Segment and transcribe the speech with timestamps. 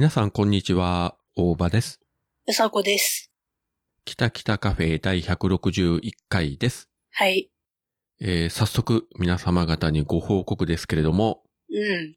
[0.00, 1.18] 皆さん、こんにちは。
[1.36, 2.00] 大場です。
[2.48, 3.30] うさこです。
[4.06, 6.88] 北北カフェ第161回です。
[7.12, 7.50] はい。
[8.18, 12.16] えー早速、皆様方にご報告ですけれども、うん。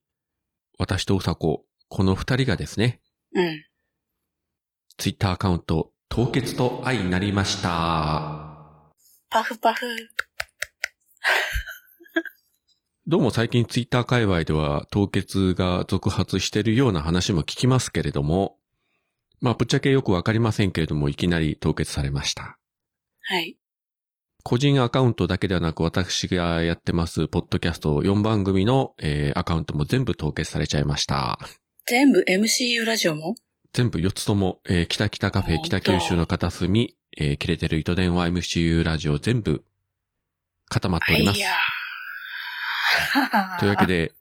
[0.79, 3.01] 私とうさこ、この二人がですね、
[3.35, 3.65] うん。
[4.95, 8.47] ツイッターアカウント、凍結と愛になりました。
[9.29, 9.85] パフパフ。
[13.05, 18.55] どうも最近ツイッター界隈では凍結が続発しているような話も聞きますけれども、
[19.41, 22.57] まあ、ぶっちゃけよくわかりませんけれども、いきなり凍結されました。
[23.23, 23.57] はい。
[24.45, 31.37] 個人アカウントだけではなく私がやってますポッドキャスト4番組の、えーアカウントも全部凍結されちゃいました。
[31.85, 33.35] 全部？MCU ラジオも？
[33.73, 39.65] 全部4つとも、えー北北カフェ北九州の片隅、えー切れてる糸電話 MCU ラジオ全部
[40.69, 41.43] 固まっておりますい。
[43.59, 43.85] というわけ。
[43.85, 44.11] で、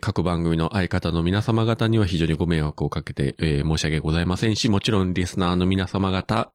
[0.00, 6.52] 各番組の相方の皆様方には非常にご迷惑をかけて、えー申し訳ございませんし、もちろんリスナーの皆様方、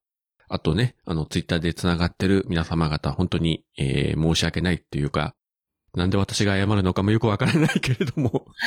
[0.49, 5.35] あとね、あの、ツイッターで繋がってる皆様方、本当に、えー申し訳ないっていうか、
[5.95, 8.45] なんで私が謝るのかもよくわからないけれども。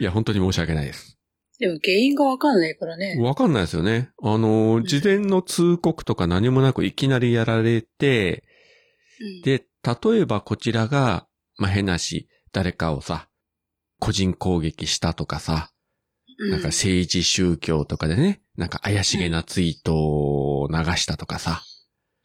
[0.00, 1.18] いや、本当に申し訳ないです。
[1.58, 3.18] でも原因がわかんないからね。
[3.20, 4.10] わかんないですよね。
[4.22, 8.44] あの、事前の通告とか何もなくいきなりやられて、
[9.20, 11.26] うん、で、例えばこちらが、
[11.58, 13.28] まあ、変なし、誰かをさ、
[14.00, 15.70] 個人攻撃したとかさ、
[16.38, 21.62] うん、なんか政治宗教とかでね、なんか怪しげなツイートを流したとかさ、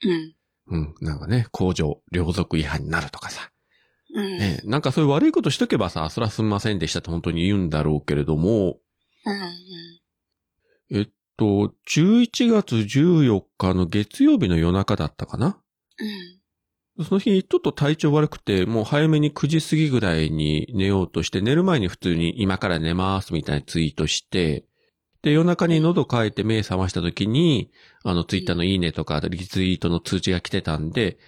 [0.04, 0.36] うん。
[0.68, 3.52] うん、なんかね、公序良俗違反になるとかさ、
[4.14, 4.38] うん。
[4.38, 8.80] ね、なんかそういう悪いことしとけばさ、そらすんませんでしたって本当に言うんだろうけれども、
[10.90, 10.98] うん。
[10.98, 15.62] えっと、11月14日の月曜日の夜中だったかな？
[16.00, 16.41] うん。
[17.04, 24.66] その日、ちょっと体調悪くて、もう早めに9時過ぎぐらいに寝ようとして、寝る前に普通に今から寝ますみたいなツイートして、
[25.22, 27.72] で、夜中に喉乾いて目覚ました時に、
[28.04, 31.20] あの、ツイッターのいいねとか、リツイートの通知が来てたんで、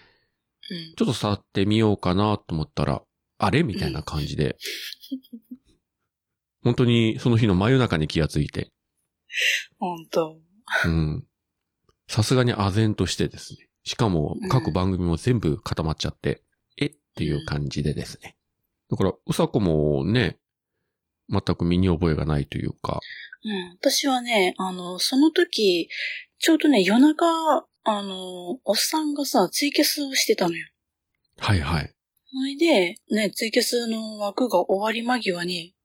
[0.70, 0.96] うん。
[0.96, 3.04] ちょっと触ってみようかなと思ったら、
[3.38, 4.58] あれみたいな感じで、
[6.64, 8.72] 本当にその日の真夜中に気がついて、
[9.80, 10.40] ほんと。
[10.86, 11.26] うん。
[12.08, 13.68] さすがに唖然としてですね。
[13.84, 16.42] しかも各番組も全部固まっちゃって、
[16.78, 16.88] え？
[16.88, 18.36] っていう感じでですね。
[18.90, 20.38] だから、うさこもね、
[21.30, 23.00] 全く身に覚えがないというか、
[23.44, 23.78] うん。
[23.80, 25.90] 私はね、あの、その時、
[26.40, 27.26] ちょうどね、夜中、
[27.84, 30.66] あの、おっさんがさ、ツイキャスをしてたのよ。
[31.38, 31.94] はいはい。
[32.32, 35.76] それで、ね、ツイキャスの枠が終わり間際に、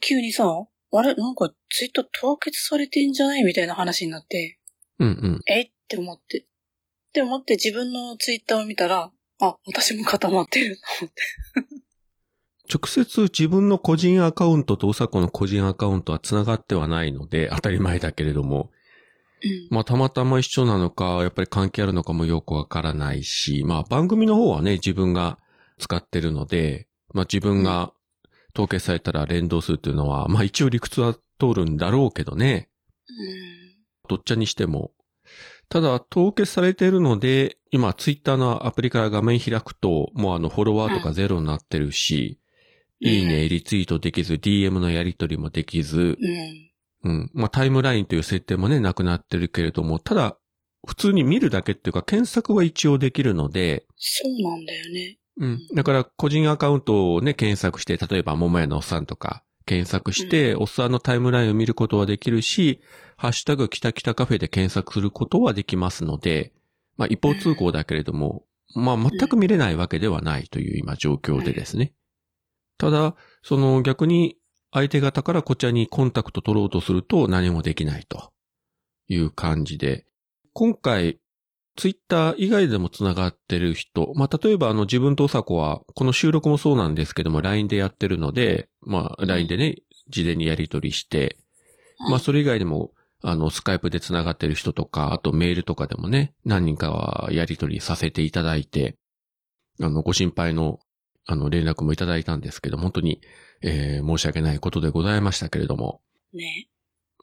[0.00, 1.14] 急にさ、あれ？
[1.14, 3.44] なんかツイッター凍結されてんじゃない？
[3.44, 4.58] みたいな話になって、
[4.98, 5.40] うんうん。
[5.46, 5.62] え？
[5.62, 6.46] って思って。
[7.14, 11.22] って思って自分のツイッターを見たら、あ、私も固まってると思って。
[12.72, 18.72] 直接自分の個人アカウントとうさこの個人アカウントは繋がってはないので、当たり前だけれども、
[19.44, 19.68] うん。
[19.70, 25.38] まあたまたま一緒なのか、やっぱり関係あるのかもよくわからないし、まあ番組の方はね、自分が
[25.78, 27.92] 使ってるので、まあ自分が
[28.56, 32.70] 統計されたら連動するっていうのは、まあ一応理屈は通るんだろうけどね、
[33.08, 34.08] うん。
[34.08, 34.90] どっちにしても。
[35.74, 42.38] ただ、凍結されているので、今ツイッターのアプリから画面開くと、もうあのフォロワーとかゼロになってるし、
[43.02, 46.16] うんいいね、リツイートできず、DM のやり取りもできず、
[47.02, 47.10] うん。
[47.10, 47.30] うん。
[47.34, 50.38] まあ、タイムラインという設定もね、なくなってるけれども、ただ、
[50.86, 55.18] 普通に見るだけっていうか、検索は一応できるので、そうなんだよね。
[55.38, 55.58] うん。
[55.74, 62.80] だから、個人アカウントをね、検索して、例えば、桃屋のおっさんとか、検索して、おっさんのタイムラインを見ることはできるし、
[63.16, 66.52] ハッシュタグ、きたきたカフェで検索することはできますので、
[66.96, 68.44] まあ、一方通行だけれども、
[68.74, 71.92] まあ、全く見れないわけではないという今状況でですね。
[72.78, 74.36] ただ、その逆に
[74.72, 78.32] 相手方からこちらにコンタクト取ろうとすると何もできないと
[79.08, 80.06] いう感じで、
[80.52, 81.20] 今回、
[81.76, 89.76] ツイッター以外でも繋がってる人、まあ、例えばあの自分とおさこは、この収録もそうなんですけども、LINE でやってるので、まあ、LINE でね、
[90.08, 91.36] 事前にやり取りして、
[92.10, 92.92] まあ、それ以外でも、
[93.22, 98.96] あの、スカイプで繋がってる人とか、あとメールとかでもね、何人かはやり取りさせていただいて、
[99.80, 100.78] あの、ご心配の、
[101.26, 103.20] あの、連絡もいただいたんですけど、本当に、
[103.62, 106.02] えー申し訳ないことでございましたけれども、
[106.34, 106.68] ね。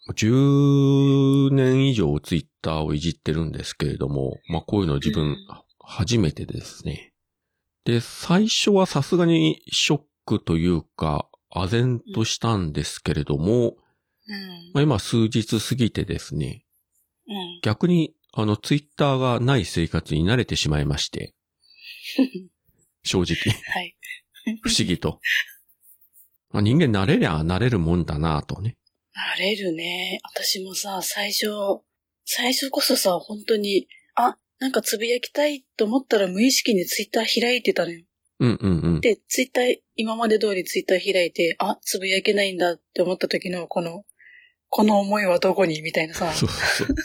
[0.10, 5.38] 10年以上ツイッターをいじってるんですけれども、まあ、こういうの自分うん、
[5.80, 7.14] 初めてですね。
[7.86, 13.76] で、最初はさすがにショックというか、唖然としたんですけれども、
[14.28, 14.72] うん。
[14.74, 16.66] まあ、今数日過ぎてですね、
[17.28, 17.60] うん。
[17.62, 21.36] 逆に、あの、ツイッターがない生活に慣れてしまいまして、
[23.04, 23.36] 正直、
[23.74, 23.98] はい。
[24.62, 25.20] 不思議と。
[26.52, 28.78] まあ、人間慣れりゃ慣れるもんだなとね。
[29.36, 30.20] 慣れるね。
[30.24, 31.48] 私もさ、最初、
[32.26, 38.04] 最初こそさ、本当に、あ、なんかつぶやきたいと思ったら無意識にツイッター開いてたのよ。
[38.40, 39.02] うんうんうん。
[39.02, 44.04] で、ツイッター、今まで通りツイッター開いて、あ、つぶやけないんだって思った時の、この、
[44.70, 45.82] この思いはどこに？
[45.82, 46.32] みたいなさ。
[46.34, 46.96] そうそうそう。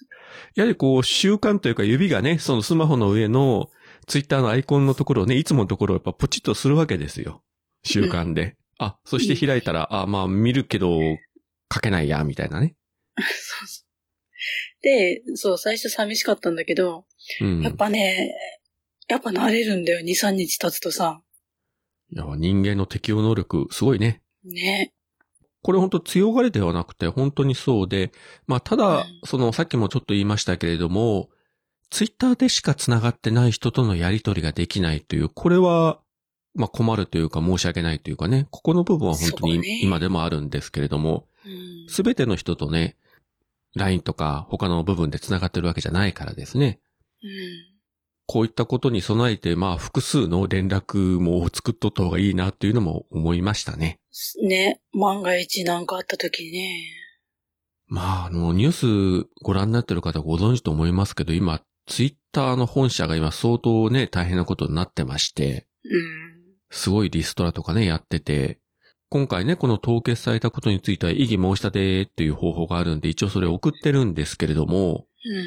[0.54, 3.70] やはりこう、習慣というか指がね、そのスマホの上の
[4.06, 7.42] ツイッターのアイコンのところをね、いつものところをやっぱポチッとするわけですよ。
[7.84, 8.56] 習慣で。
[8.78, 10.98] あ、そして開いたら、あ、まあ見るけど、
[11.72, 12.76] 書けないや、みたいなね。
[13.16, 13.22] そ
[13.64, 13.86] うそう。
[14.82, 17.06] で、そう、最初寂しかったんだけど、
[17.40, 17.62] うん。
[17.62, 18.34] やっぱね、
[19.08, 21.22] やっぱ慣れるんだよ、2、3日経つとさ。
[22.12, 24.22] いや人間の適応能力、すごいね。
[24.44, 24.92] ね。
[25.62, 28.12] これ本当強がりではなくて、本当にそうで、
[28.46, 31.28] まあただ、うんそのさっきもちょっと言いましたけれども、
[31.90, 36.00] ツイッターでしか繋がってない人とのやりとりができないという、これは、
[36.54, 41.26] まあ困るというか申し訳ないというかね、ここの部分は本当に今でもあるんですけれども、うん。
[41.88, 42.96] すべての人とね、
[43.74, 46.80] LINE とか他の部分で繋がってるわけじゃないからですね。
[47.22, 47.30] うん。
[48.28, 54.00] こういったことに備えて、まあ複数の連絡網を作っとった方がいいなっていうのも思いましたね。
[54.42, 57.06] ね、万が一なんかあった時にね。
[57.88, 66.36] まあ、あの、ニュースご覧になってる方ご存知と思いますけど、今、ツイッターの本社が今相当ね、大変なことになってまして、うん。
[66.70, 68.58] すごいリストラとかね、やってて、
[69.08, 75.46] 今回ね、この凍結されたことについては異議申し立てっていう方法があるんで、一応それ送ってるんですけれども、うん。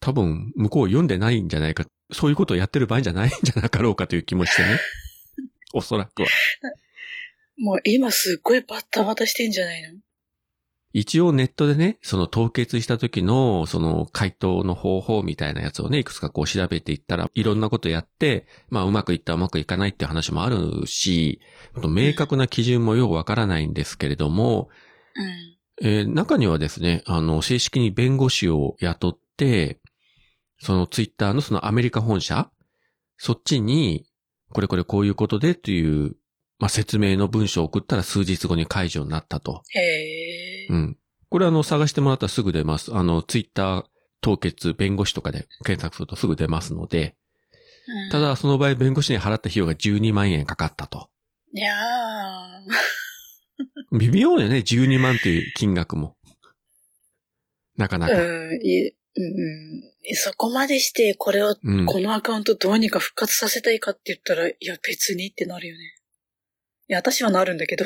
[0.00, 4.78] 多分、向こう読んでないんじゃないか、そういうことをやってる場合じゃないんじゃなかろうかという気もしてね。
[5.74, 6.28] おそらくは。
[7.58, 9.98] もう今すっごいバッタバタしてんじゃないの？
[10.92, 21.40] 一応ネットでね、その凍結した時の、その回答の方法みたいなやつをね、いくつかこう調べていったら、いろんなことやって、まあうまくいったうまくいかないっていう話もあるし、
[21.76, 24.68] 明確な基準もよくわからないんですけれども、
[25.14, 25.58] うん。
[25.80, 29.80] えー中にはですね、あの、正式に弁護士を雇って、
[30.58, 32.50] そのツイッターのそのアメリカ本社
[33.16, 34.06] そっちに、
[34.50, 36.16] これこれこういうことでっていう、
[36.58, 39.62] まあ、説明の文章を送ったら数日後に解除になったと。
[39.68, 40.57] へえ。
[40.68, 40.96] うん。
[41.30, 42.94] これあの、探してもらったらすぐ出ます。
[42.94, 43.84] あの、ツイッター
[44.20, 47.16] 凍結弁護士とかで検索するとすぐ出ますので、
[47.86, 51.08] うんた、だその場合弁護士に払った費用が12万円かかったと。
[51.54, 51.74] いや
[53.98, 56.16] 微妙よね、12万っていう金額も。
[57.76, 58.10] なかなー。
[58.10, 58.22] か。
[58.22, 58.50] うん。
[58.52, 59.24] う
[60.10, 60.14] ん。
[60.14, 61.86] そこまでして、これを、うん。
[61.86, 65.82] このアカウントどうにか復活させたいかって言ったら、いや別にってなるよね。
[66.88, 67.84] いや、私はなるんだけど。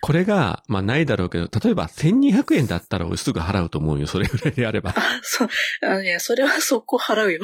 [0.00, 4.06] これが、まあないだろうけど、例えば1200円だったら俺すぐ払うと思うよ。
[4.06, 4.90] それぐらいであれば。
[4.90, 5.48] あ、そう。
[5.82, 7.40] あいや、それはそこ払うよ。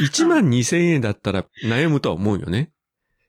[0.00, 2.72] 1万2000円だったら悩むとは思うよね。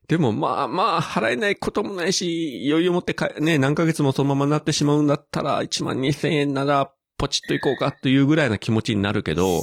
[0.08, 9.62] でもまあまあ払えないこともないし、余裕を持ってかね、何ヶ月もそのままなってしまうんだったら1万2000円ならポチッといこうかっていうぐらいな気持ちになるけど、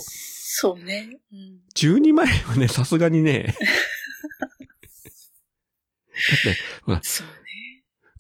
[0.60, 1.18] そうね。
[1.32, 1.60] うん。
[1.76, 3.54] 12万円はね、さすがにね。
[4.40, 4.46] だ
[6.50, 7.00] って、ほら。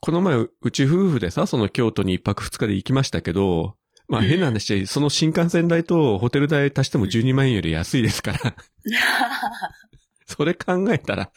[0.00, 3.74] この前、ううち夫婦でさ、その京都に一泊二日で行きましたけど、
[4.08, 8.56] まあ変な話で、その新幹線代とホテル代足しても12万円より安いですから、
[10.26, 11.30] それ考えたら、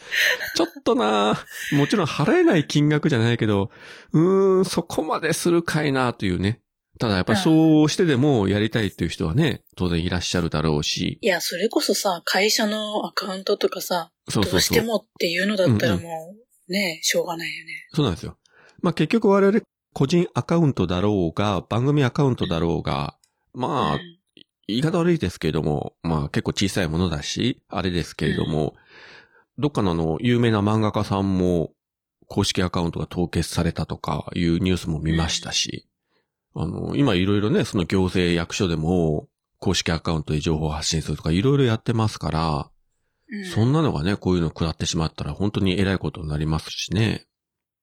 [0.56, 1.38] ちょっとな
[1.74, 3.72] もちろん払えない金額じゃないけど、
[4.14, 6.62] うーん、そこまでするかいなというね。
[7.00, 14.52] ただやっぱりそうしてでもやりたいっていう人はね、当然いらっしゃるだろうし、いや、それこそさ、会社のアカウントとかさ、そうそうそう。
[14.52, 16.36] どうしてもっていうのだったらも
[16.70, 17.88] う、ねしょうがないよね。
[17.94, 18.38] そうなんですよ。
[18.82, 19.62] まあ結局我々
[19.94, 23.18] 個人アカウントだろうが、番組アカウントだろうが、
[23.54, 24.00] まあ、うん
[24.68, 28.76] 言い方悪いですけれども、まあ結構小さいものだし、あれですけれども、
[29.58, 31.74] どっかのあの、有名な漫画家さんも、
[32.28, 35.90] 公式アカウントが凍結されたとかいうニュースも見ましたし、
[36.56, 39.28] あの、今いろいろね、その行政役所でも、
[39.60, 42.58] 公式アカウントで情報を発信するとかいろいろやってますから、
[43.30, 47.26] うんそんなのがね、こういうの食らってしまったら本当に偉いことになりますしね。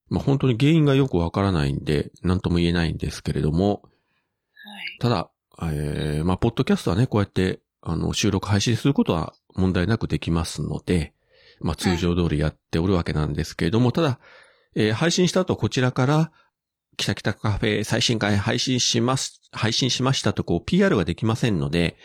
[0.09, 3.81] まあ本当に原因がよくわからないんで、なんとも言えないんですけれども、
[4.53, 4.99] はい。
[4.99, 5.29] ただ、
[5.61, 11.13] えー、まあ、ポッドキャストはね、こうやって、あの、収録配信することは問題なくできますので、
[11.61, 14.19] まあ、通常通りやっておるわけなんですけれども、ただ、
[14.75, 16.31] えー配信した後こちらから、
[16.95, 21.97] キタキタカフェ最新回配信します、配信しましたとこう PR ができませんので、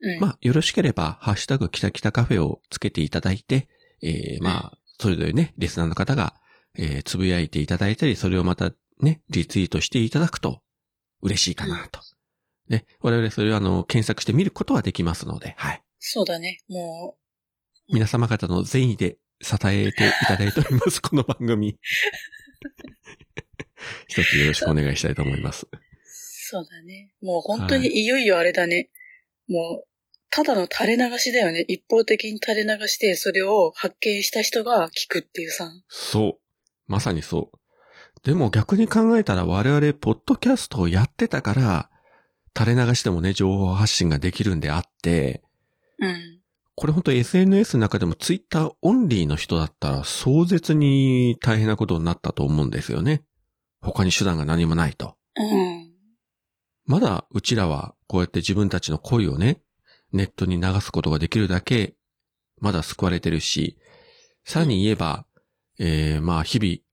[0.00, 0.20] うん。
[0.20, 3.68] まあ、よろしければ、ハッシュタグキタキタカフェをつけていただいて、
[4.02, 6.34] えー、まあ、それぞれね、リスナーの方が、
[6.76, 10.60] えー、つぶやいていただいたり、それをまたね、リツイートしていただくと、
[11.22, 12.00] 嬉しいかなと。
[12.68, 15.82] ね、我々それをあの、検索して見ることはできますので、はい。
[15.98, 16.58] そうだね。
[16.68, 17.16] も
[17.88, 21.78] 皆様方の善意で支えていただいております、 この番組。
[24.08, 25.66] 一つよろしくお願いしたいと思います。
[26.04, 27.12] そうだね。
[27.20, 28.90] もう本当にいよいよあれだね。
[29.48, 29.88] もう、
[30.30, 31.64] ただの垂れ流しだよね。
[31.68, 35.70] 一方的に垂れ流して、それを発見した人が聞くっていうさ。
[35.88, 36.43] そう。
[36.86, 37.58] まさにそう。
[38.22, 41.90] でも逆に考えたら我々、ポッドキャストをやってたから、
[42.56, 45.42] 垂れ流してもね、情報発信ができるんであって、
[45.98, 46.40] うん。
[46.76, 53.22] これ本当 SNS の中でもツイッターオンリーの人だったら壮絶に大変なことになったと思うんですよね。
[53.80, 55.16] 他に手段が何もないと。
[55.36, 55.92] うん。
[56.86, 59.60] まだうちらはこうやって自分たちの声をね、
[60.12, 61.94] ネットに流すことができるだけ、
[62.60, 63.78] まだ救われてるし、
[64.44, 65.26] さらに言えば、
[65.78, 66.84] えー、まあ日々起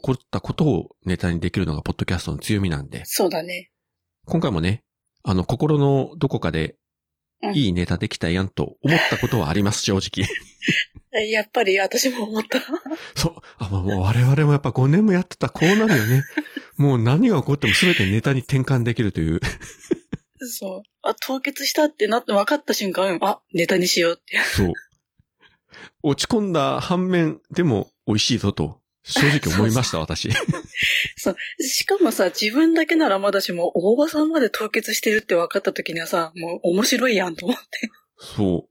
[0.00, 3.70] こったことをネタにできるのがポッドキャストの強みなんで、そうだね。
[4.26, 4.84] 今回もね、
[5.22, 6.76] あの心のどこかで
[7.42, 10.28] うんいいネタできたやんと思ったことはあります、正直。
[11.12, 12.60] え やっぱり私も思った。
[13.14, 13.34] そう。
[13.58, 16.22] あ、まあもう我々もやっぱ5年もやってたらこうなるよね。
[16.76, 19.40] もう何が起こっても全てネタに転換できるという。
[20.40, 20.82] そう。
[21.02, 24.38] あ、凍結したってなって分かった瞬間、あ、ネタにしようって。
[24.38, 24.72] そう。
[26.02, 30.30] 落ち込んだ反面、でも美味しいぞと、正直思いました、 私。
[31.60, 37.90] しかもさ、自分だけならまだしも、大場さんまで凍結してるって分かった時にはさ、もう面白いやんと思って。
[38.18, 38.70] そう。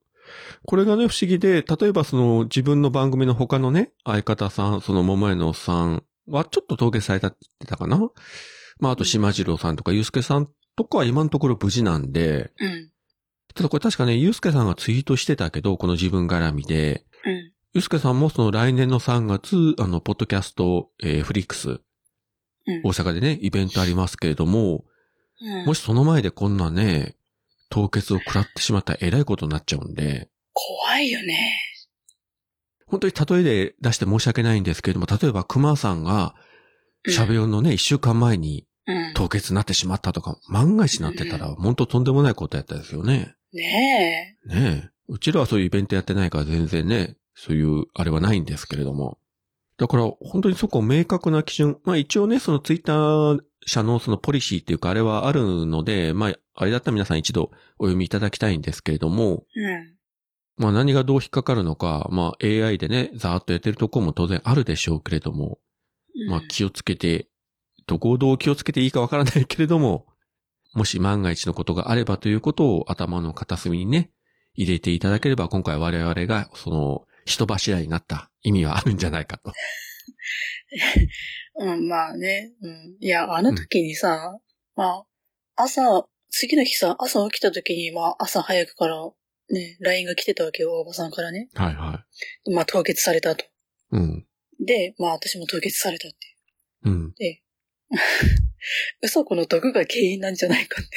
[0.65, 7.99] これがね、不思議で、例えばその自分の番組の他のね、相方さん、その桃屋のおっさんはちょっと凍結されたって言ってたかな
[8.79, 12.91] まあ、あと島次郎さんとか、ゆうすけさんとかは今のところ無事なんで、うん。
[13.55, 17.33] ただこれ確かね、ゆうすけさんがツイートしてたけど、この自分絡みで、うん。
[17.73, 21.79] ゆうすけさんもその来年の3月、あの、ポッドキャスト、えーフリックス、うん
[22.83, 24.85] 大阪でね、イベントありますけれども、
[25.41, 27.15] うんもしその前でこんなね、
[27.69, 31.55] 凍結を食らってしまったらえらいことになっちゃうんで、怖いよね。
[32.85, 36.35] 本当に例えで出して申し訳ないんですけれども、例えば熊さんが、
[37.05, 39.13] うんしゃべよのね、一週間前にうん。
[39.13, 43.35] 凍結になってしまったとか、万が一になってたら、本当とんでもないことやったですよね。
[43.53, 44.47] ねえ。
[44.47, 44.89] ねえ。
[45.07, 49.17] うちらはそういうイベントやってないから全然ね、そういうあれはないんですけれども。
[49.77, 51.79] だから本当にそこ明確な基準。
[51.83, 59.95] まあ一応ね、そのツイッター社のそのポリシーっていうかあれはあるので、まああれだったら皆さん一度お読みいただきたいんですけれども、うん。
[60.57, 65.59] まあ何がどう引っかかるのか、まあ AI でね、ざーっとやってるところも当然あるでしょうけれども、
[66.27, 67.29] まあ気をつけて、
[67.87, 70.05] どこをどう気をつけていいかわからないけれども、
[70.73, 74.11] もし万が一のことがあればということを頭の片隅にね、
[74.53, 79.53] 入れていただければ今回我々がその人柱になった意味はあるんじゃないかと。
[81.59, 82.53] うん、まあね。
[82.61, 82.97] うん。
[82.99, 84.39] いや、あの時にさ、
[84.75, 85.05] ま
[85.55, 88.95] あ、朝、次の日さ、朝起きた時に、まあ、朝早くから、
[89.49, 91.49] ね、LINE が来てたわけよ、おばさんからね。
[91.53, 92.05] はいは
[92.53, 93.45] まあ、凍結されたと。
[93.45, 93.47] い。
[93.91, 94.27] うん。
[94.59, 96.17] で、まあ、私も凍結されたって。
[96.83, 97.13] うん。
[97.13, 97.41] で、
[99.01, 100.91] うそこの毒が原因なんじゃないかって。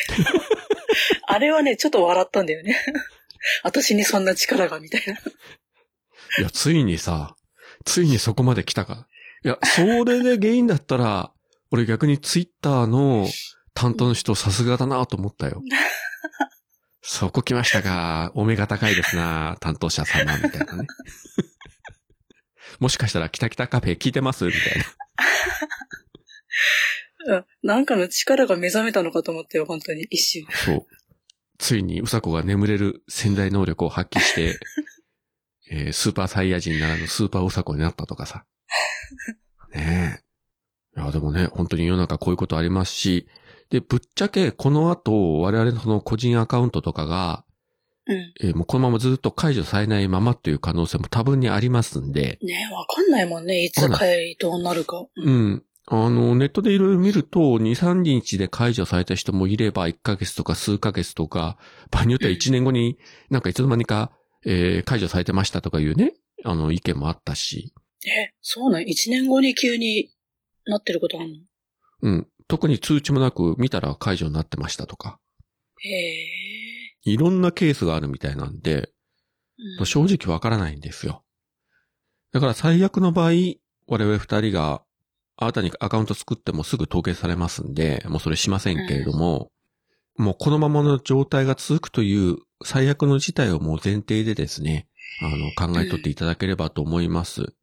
[1.27, 2.77] あれはね、ちょっと笑ったんだよね。
[3.63, 5.15] 私にそんな力が、みたいな。
[5.15, 7.37] いや、ついにさ、
[7.85, 9.09] ついにそこまで来たか。
[9.45, 11.33] いや、それで原因だったら、
[11.71, 13.29] 俺逆にツイッターの
[13.75, 15.63] 担当の人さすがだなと思ったよ。
[17.03, 18.31] そこ来ましたか。
[18.35, 20.87] お目が高いですな、担当者様、みたいなね。
[22.79, 24.45] もしかしたら、キタキタカフェ聞いてます？
[24.45, 24.85] みたいな。
[27.27, 30.47] う んなんかの力が目覚めたのかと思ったよ、本当に、一瞬。
[30.51, 30.87] そう。
[31.59, 34.59] ついに、うさこが眠れる潜在能力を発揮して、
[35.71, 38.45] えースーパーサイヤ人ならぬスーパーうさこになったとかさ。
[39.75, 40.21] ね
[40.97, 41.01] え。
[41.01, 43.27] いや、でもね、本当に世の中こういうことありますし、
[43.71, 47.45] で、ぶっちゃけこの後、我々のその個人アカウントとかが、
[48.07, 48.35] うん。
[48.43, 55.07] えーもうこのままずっと解除されないままという可能性も多分にありますんで、ねわかんないもんね、いつ回答になるか。
[55.17, 55.65] うん。
[55.87, 61.59] あの、ネットでいろいろ見ると、2、3日で解除された人もいれば、1ヶ月とか数ヶ月とか、
[61.91, 62.99] 場合によっては1年後に
[63.31, 64.13] なんかいつの間にか、
[64.45, 67.75] えー解除されてましたとかいうね、あの、意見もあったし、
[68.05, 68.83] え、そうなん？
[68.89, 70.11] 一年後に急に
[70.67, 71.39] なってることあんの？
[72.03, 72.29] うん。
[72.49, 75.19] 特に通知もなく見たら解除になってましたとか、
[75.81, 76.27] へえ。
[77.05, 78.91] いろんなケースがあるみたいなんで、
[79.79, 81.25] うん正直わからないんですよ。
[82.33, 83.31] だから最悪の場合、
[83.87, 84.83] 我々二人が
[85.37, 89.51] 新たにアカウント作ってもすぐ凍結されますんで、もうそれしませんけれども、
[90.17, 94.89] もうこのままの状態が続くという最悪の事態をもう前提でですね、
[95.21, 95.29] あ
[95.65, 97.55] の、考えとっていただければと思います。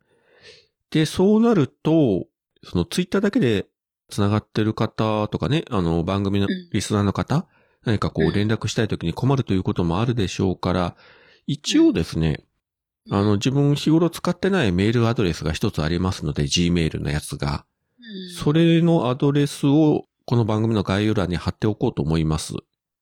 [0.91, 2.27] で、そうなると、
[2.63, 3.67] そのツイッターだけで
[4.09, 6.69] 繋がってる方とかね、あの、番組のうん。
[6.71, 7.47] リスナーの方、
[7.85, 8.33] 何かこううん。
[8.33, 10.95] 連絡したい時に困るということもあるでしょうから、
[11.45, 12.43] 一応ですね、
[13.11, 17.65] あの、自分日頃使ってないメールアドレスが一つありますので、Gmail のやつが。
[17.99, 22.53] うんそれのアドレスをこの番組の概要欄に貼っておこうと思います。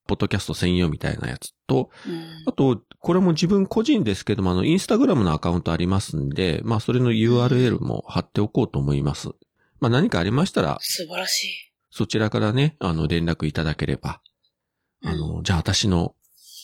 [0.06, 9.28] ポッドキャスト専用みたいなやつと、うんあと、これも自分個人ですけども、あの、インスタグラムのアカウントありますんで、まあ、それの URL も貼っておこうと思います。
[9.80, 11.48] まあ、何かありましたら、素晴らしい。
[11.90, 14.20] そちらからね、あの、連絡いただければ、
[15.04, 16.14] あの、じゃあ私の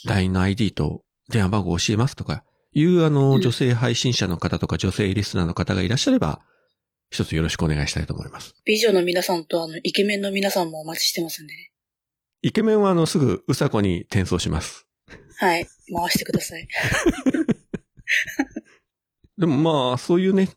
[0.06, 2.44] LINE の ID と電話番号教えますとか、
[2.74, 6.40] いう、あうの、ん女性配信者の方とか女性リスナーの方がいらっしゃれば、
[7.10, 8.54] 一つよろしくお願いしたいと思います。
[8.64, 11.70] 美女の皆さんとあの、イケメンの皆さんもお待ちしてますんでね。
[12.42, 14.86] イケメンはあの、すぐうさこに転送します。
[15.38, 15.66] はい。
[15.94, 16.68] 回してください。
[19.38, 20.48] でもまあ、そういうね、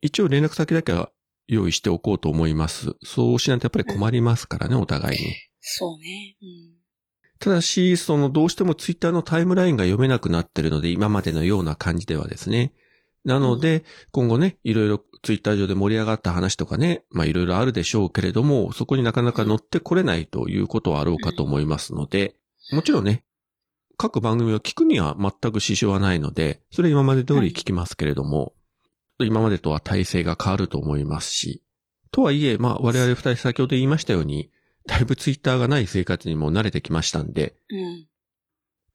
[0.00, 1.10] 一応連絡先だけは
[1.46, 2.94] 用意しておこうと思います。
[3.04, 5.34] そうしないとやっぱり困りますからね、お互いに。
[5.60, 6.36] そうね。
[6.40, 6.69] うん。
[7.40, 12.74] ただし、そのどうしてもツイッターのタイムラインが読めなくなってるので、今までのような感じではですね。
[13.24, 13.82] なので、
[14.12, 22.36] 今後ね、いろいろツイッター上で盛り上がった話とかね、まあいろいろあるでしょうけれども、そこになかなか乗ってこれないということはあろうかと思いますので、
[22.72, 23.24] もちろんね、
[23.96, 28.54] 各番組を聞くには全く支障はないので、それは今まで通り聞きますけれども、
[29.18, 31.62] 今までとは体制が変わると思いますし、
[32.10, 34.50] とはいえ、まあ我々二人先ほど言いましたように、
[34.86, 38.06] だいぶツイッターがない生活にも慣れてきましたんで、うん。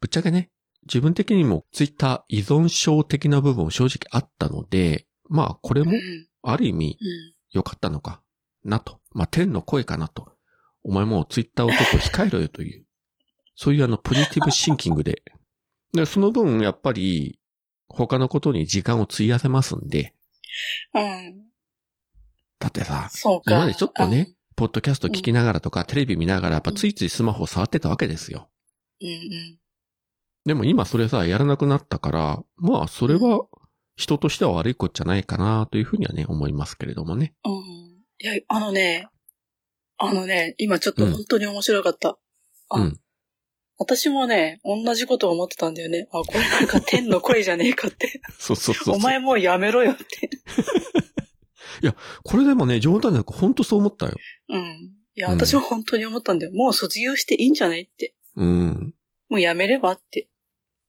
[0.02, 0.50] ぶっちゃけね、
[0.86, 6.00] 自分的にもツイッター依存症的な部分正直あったので、まあこれもうん。
[6.44, 7.34] ある意味うん。
[7.52, 8.22] 良かったのか
[8.64, 9.00] なと。
[9.14, 10.34] まあ天の声かなと。
[10.84, 12.86] お前もうツイッターをちょっと控えろよという。
[13.56, 15.24] そういうあのポジティブシンキングで。
[15.94, 17.40] で、その分やっぱり
[17.88, 20.14] 他のことに時間を費やせますんで。
[20.94, 21.46] うん。
[22.60, 23.52] だってさ、そうか。
[23.52, 28.50] 今までちょっとね、ポッドキャスト聞きながらとか、テレビ見ながらやっぱついついスマホを触ってたわけですよ。
[29.02, 29.08] うん。
[29.08, 29.60] うん
[30.46, 33.48] でも今それさ、やらなくなったから、まあそれは
[33.96, 37.34] 人としては悪いことじゃないかなというふうにはね、思いますけれどもね。
[37.44, 37.52] うん。
[37.54, 37.64] うん。
[37.64, 39.10] いや、あのね、
[39.98, 42.20] あのね、今ちょっと本当に面白かった。
[42.70, 43.00] あうん。
[43.78, 46.08] 私もね、同じこと思ってたんだよね。
[46.12, 48.22] あ、これなんか天の声じゃねえかって。
[48.38, 48.96] そうそうそうそう。
[48.98, 50.30] お前もうやめろよって。
[52.24, 54.14] これでもね、冗談じゃなく本当そう思ったよ。
[54.50, 54.62] うん。
[55.16, 56.54] いや、うん私も本当に思ったんだよ。
[56.54, 58.16] もう卒業していいんじゃないって。
[58.36, 58.94] うん。
[59.30, 60.30] もうやめればって。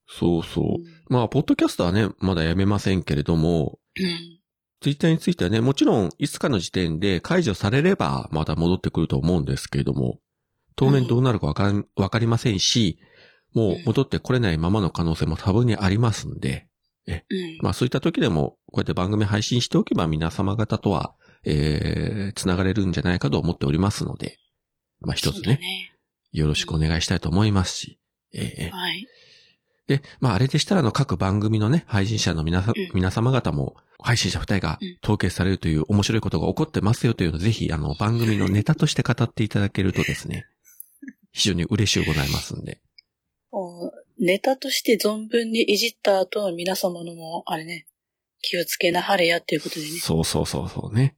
[0.08, 0.68] そうそうう。
[0.78, 0.84] ん。
[1.08, 4.40] まあ、ポッドキャストはね、まだやめませんけれども、うん。
[4.80, 10.20] ツイッターについてはね、もちろん、いつかの時点で解除されれば、また戻ってくると思うんですけれども、
[10.76, 12.98] 当面どうなるかわかんわかりませんし、
[13.54, 16.68] もう戻ってこれないままの可能性も多分にありますんで、
[17.06, 17.58] うん。
[17.62, 21.14] まあそういった時でも、こうやって番組配信しておけば皆様方とは、
[21.44, 24.38] えー、つながれるんじゃないかと思っておりますので、
[25.00, 25.60] まあ一つそうだね、
[26.32, 27.98] よろしくお願いしたいと思いますし、
[28.34, 29.06] えーはい。
[29.86, 40.46] で、まああれでしたらあの各番組のね、配信者の皆さ、うん皆様方も、配信者二人がうん統計されるという面白いことが起こってますよというのをぜひあの番組のネタとして語っていただけるとですね、
[41.32, 42.80] 非常に嬉しゅうございますんで。
[44.20, 47.86] おネタとして存分にいじった後、皆様のも、あれね、
[48.42, 49.98] 気をつけなはれやっていうことでね。
[49.98, 51.16] そうそうそうそうね。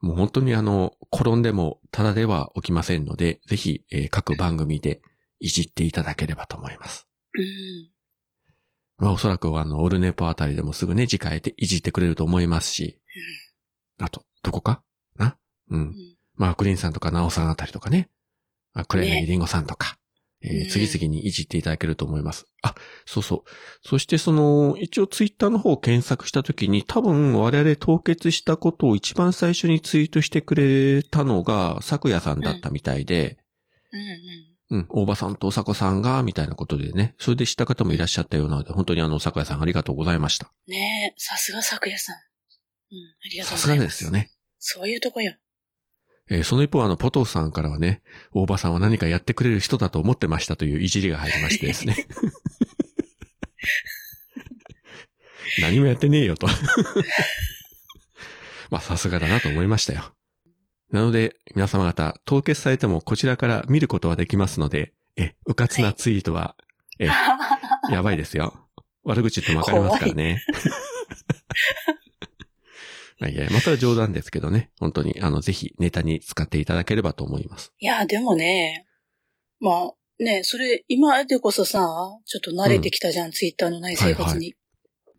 [0.00, 5.00] もう本当にあの、転んでもただでは起きませんので、ぜひ、えー各番組で
[5.38, 7.06] いじっていただければと思います。
[7.34, 7.90] うん。
[8.98, 13.00] まあおそらくあの、オルネポあたりでもすぐね、次回でいじってくれると思いますし、
[13.98, 14.82] あと、どこか？
[15.16, 15.36] な？
[15.70, 15.82] うんう。
[15.84, 15.94] ん。
[16.34, 18.08] まあ、クリーンさんとかナオさんあたりとかね。
[18.74, 19.98] あクレナギリンゴさんとか、
[20.44, 22.46] えーね次々にいじっていただけると思います。
[22.62, 22.74] あ、
[23.06, 23.50] そうそう。
[23.82, 33.38] そしてその、一応ツイッターの方を検索したときに、多分我々凍結したことを一番最初にツイートしてくれたのが、昨夜さんだったみたいで、
[33.92, 34.52] うんうん。
[34.72, 40.50] うん、大場さんとおさこさんが、みたいなことでね、それで知った方もいらっしゃったようなので、本当にあの、昨夜さんありがとうございました。
[40.66, 42.16] ねえ、さすが昨夜さん。
[42.16, 43.98] うん、ありがとさすがうございます。
[43.98, 44.30] ですよね。
[44.58, 45.34] そういうとこよ。
[46.32, 51.94] えーその一方、あの、ポトフさんからはね、大場さんは何かやってくれる人だと思ってましたといういじりが入りましてですね。
[55.60, 56.46] 何もやってねえよと。
[58.70, 60.14] まあ、さすがだなと思いましたよ。
[60.90, 66.56] なので、皆様方、凍結されてもこちらから見ることはできますので、え、うかつなツイートは、
[66.98, 67.08] え、
[67.90, 68.66] やばいですよ。
[69.04, 70.42] 悪口言ってもわかりますからね。
[73.22, 74.72] まあいや、また冗談ですけどね。
[74.80, 77.72] 本当に、あの、ぜひネタに使っていただければと思います。
[77.78, 78.86] いや、でもね、
[79.60, 81.86] まあ、ね、それ、今でこそさ、
[82.24, 84.54] ちょっと慣れてきたじゃん、ツイッターのない生活に。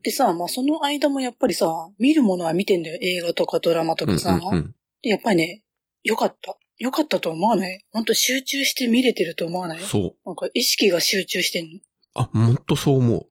[0.02, 3.00] でさ、まあその間もやっぱりさ、見るものは見てんだよ。
[3.02, 4.36] 映画とかドラマとうんうかさ。
[4.36, 4.76] んうん。
[5.02, 5.63] やっぱりね、
[6.04, 6.58] よかった。
[6.78, 7.86] よかったと思わない？
[7.92, 9.80] ほんと集中して見れてると思わない？
[9.80, 10.16] そう。
[10.26, 11.80] なんか意識が集中してんの？
[12.16, 13.30] あ、ほんとそう思う。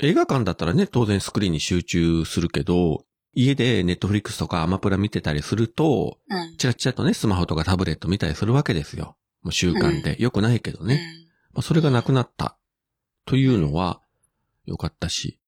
[0.00, 6.56] 映画館だったらね、当然スクリーンに集中するけど、家でネットフリックスとかアマプラ見てたりすると、うん。
[6.56, 9.16] チラチラとね、スマホとかタブレット見たりするわけですよ。
[9.42, 10.20] もう習慣で。
[10.20, 11.00] よくないけどね。
[11.52, 12.56] まあ、それがなくなった。
[13.26, 14.00] というのは、
[14.66, 15.38] よかったし。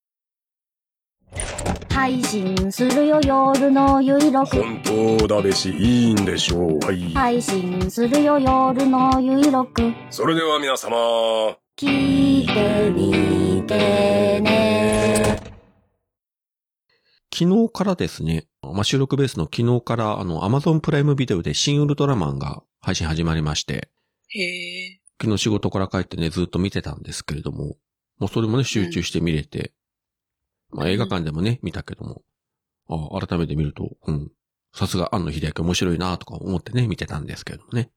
[1.90, 4.82] 配信するよ夜のゆいろく本
[5.18, 6.78] 当だべし、いいんでしょう。
[6.84, 7.12] はい。
[7.12, 14.91] 配信するよ夜のゆいろくそれでは皆様、聞いてみてね
[17.32, 23.90] 昨日からですね、まあ、収録ベースの昨日から、あの、Amazon プライムビデオで新ウルトラマンが配信始まりまして、
[24.28, 25.00] へえ。
[25.20, 27.76] 昨日仕事から帰ってね、ずっと見てたんですけれども、
[28.18, 29.72] もうそれもね、集中して見れて、
[30.70, 32.22] まあ映画館でもね、見たけども、
[32.88, 34.30] あ改めて見ると、うん、
[34.74, 37.90] さすが庵野秀明面白いなとか思ってね、見てたんですけれどもね。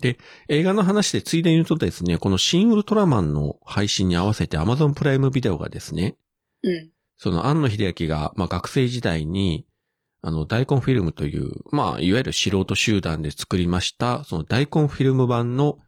[0.00, 0.18] で、
[0.48, 6.16] 映画の話でついでに言うとですね、この新ウルトラマンの配信に合わせて Amazon プライムビデオがですね、
[6.62, 6.93] うん。
[7.16, 9.66] その庵野秀明が、まあ学生時代に、
[10.22, 15.78] あの、大根フィルムという、まあ、いわゆる素人集団で作りました、その大根フィルム版の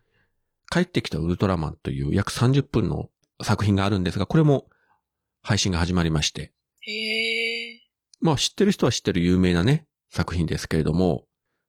[0.70, 3.08] 帰ってきたウルトラマンという約30分の
[3.42, 4.66] 作品があるんですが、これも
[5.42, 7.80] 配信が始まりまして、へえ。
[8.20, 11.24] まあ知ってる人は知ってる有名なね、作品ですけれども、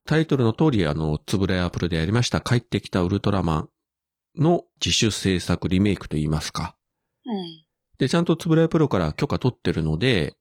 [0.06, 3.70] タイトルの通り、あの、つぶれアプロでやりました帰ってきたウルトラマン
[4.38, 6.76] の自主制作リメイクといいますか。
[7.26, 7.67] うん。
[8.00, 10.36] で、ちゃんとつぶれアプロから許可取ってるので、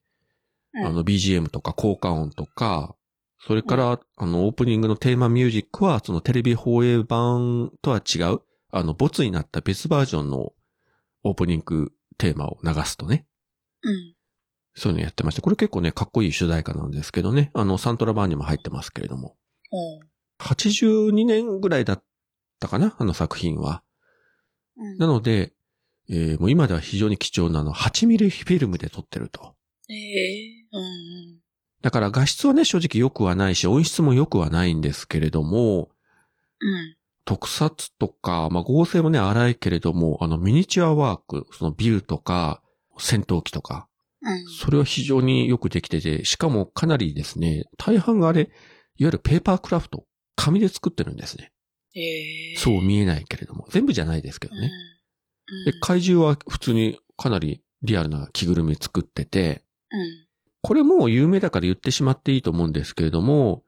[0.73, 2.95] うんあの、BGM とか効果音とか、
[3.39, 8.41] それから、あの、オープニングのテーマミュージックは、そのテレビ放映版とは違う、
[8.71, 10.53] あの、ボツになった別バージョンの
[11.23, 13.25] オープニングテーマを流すとね、
[13.83, 14.13] うん。
[14.75, 19.35] そういうのやってまして、これ結構ね、かっこいい主題歌なんですけどね、あの、サントラ版にも入ってますけれども、
[19.69, 19.99] ほ
[20.39, 22.03] 82年ぐらいだっ
[22.59, 23.83] たかな、あの作品は。
[24.77, 24.83] う。
[24.83, 24.97] うん。
[24.97, 25.53] なので、
[26.09, 29.55] えーもう今では非常に貴重なあの、8ミリフィルムで撮ってると。
[29.89, 30.65] ええ。
[30.71, 31.39] うん。
[31.81, 35.89] だから画質はね、正直良くはないし、音質も良くはないんですけれども、
[36.59, 36.95] うん。
[37.25, 42.61] 特撮とか、まあ、合成もね、荒いけれども、あの、ミニチュアワーク、そのビルとか、
[42.97, 43.87] 戦闘機とか、
[44.21, 44.45] うん。
[44.47, 48.49] それは非常によくできてて、しかもかなりですね、大半があれ、いわ
[48.97, 51.51] ゆるペーパークラフト、紙で作ってるんですね。
[51.95, 52.55] ええ。
[52.57, 54.61] そう見えないけれども、全部じゃないですけどね。
[54.61, 54.96] うん。
[55.65, 60.27] で、怪獣は普通にかなりリアルな着ぐるみ作ってて、うん。
[60.61, 63.63] これもう有名だから言ってしまっていいと思うんですけれども、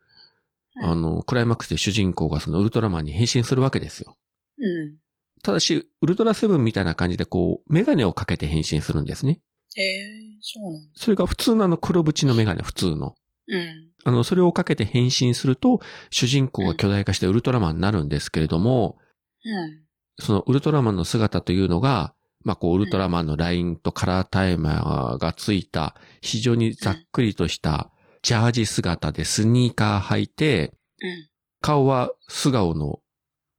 [0.76, 4.18] うんあの、クライマックスで主人公がそのウルトラマンに変身するわけですよ。
[4.58, 4.98] うん。
[5.42, 9.42] ただし、ウルトラセブンみたいな感じでこう、メガネをかけて変身するんですね。
[9.78, 10.90] ええ、そうなんだ。
[10.96, 13.16] それが普通のあの黒縁のメガネ、普通の。
[13.48, 13.90] うん。
[14.06, 15.80] あの、それをかけて変身すると、
[16.12, 18.98] 主人公が巨大化してウルトラマンになるんですけれども、
[19.44, 19.84] うん。
[20.20, 31.30] そのウルトラマンの姿というのが、まあ、こう、ウルトラマンのラインとカラータイマーがついた、非常にざっくりとしたジャージ姿でスニーカー履いて、うん。
[31.62, 33.00] 顔は素顔の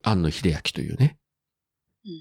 [0.03, 1.19] 庵野秀明というね。
[2.07, 2.13] うん。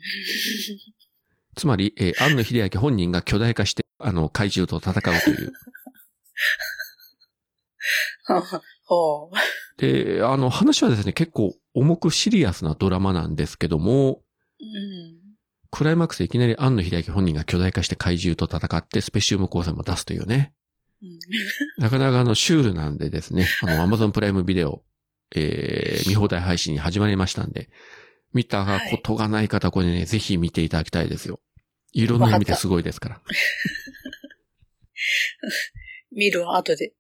[1.55, 5.53] つまり、えー庵野秀明本人が巨大化して、あの、怪獣と戦うとい う。
[9.77, 14.21] で、あの、話はですね、結構重くシリアスなドラマなんですけども、
[14.61, 15.29] うん。
[15.71, 20.53] クライマックスでいきなり庵野秀明本人が巨大化して怪獣と戦ってスペシウム光線も出すというね。
[21.01, 21.19] うん。
[21.77, 24.83] なかなかあの、シュールなんでですね、 あの、アマゾンプライムビデオ、
[25.35, 27.69] えー、見放題配信に始まりましたんで、
[28.33, 31.39] 見たことがない方、これね、ぜひ見ていただきたいですよ。
[31.93, 33.21] いろんな意味ですごいですから。
[36.11, 36.93] 見るわ、後で。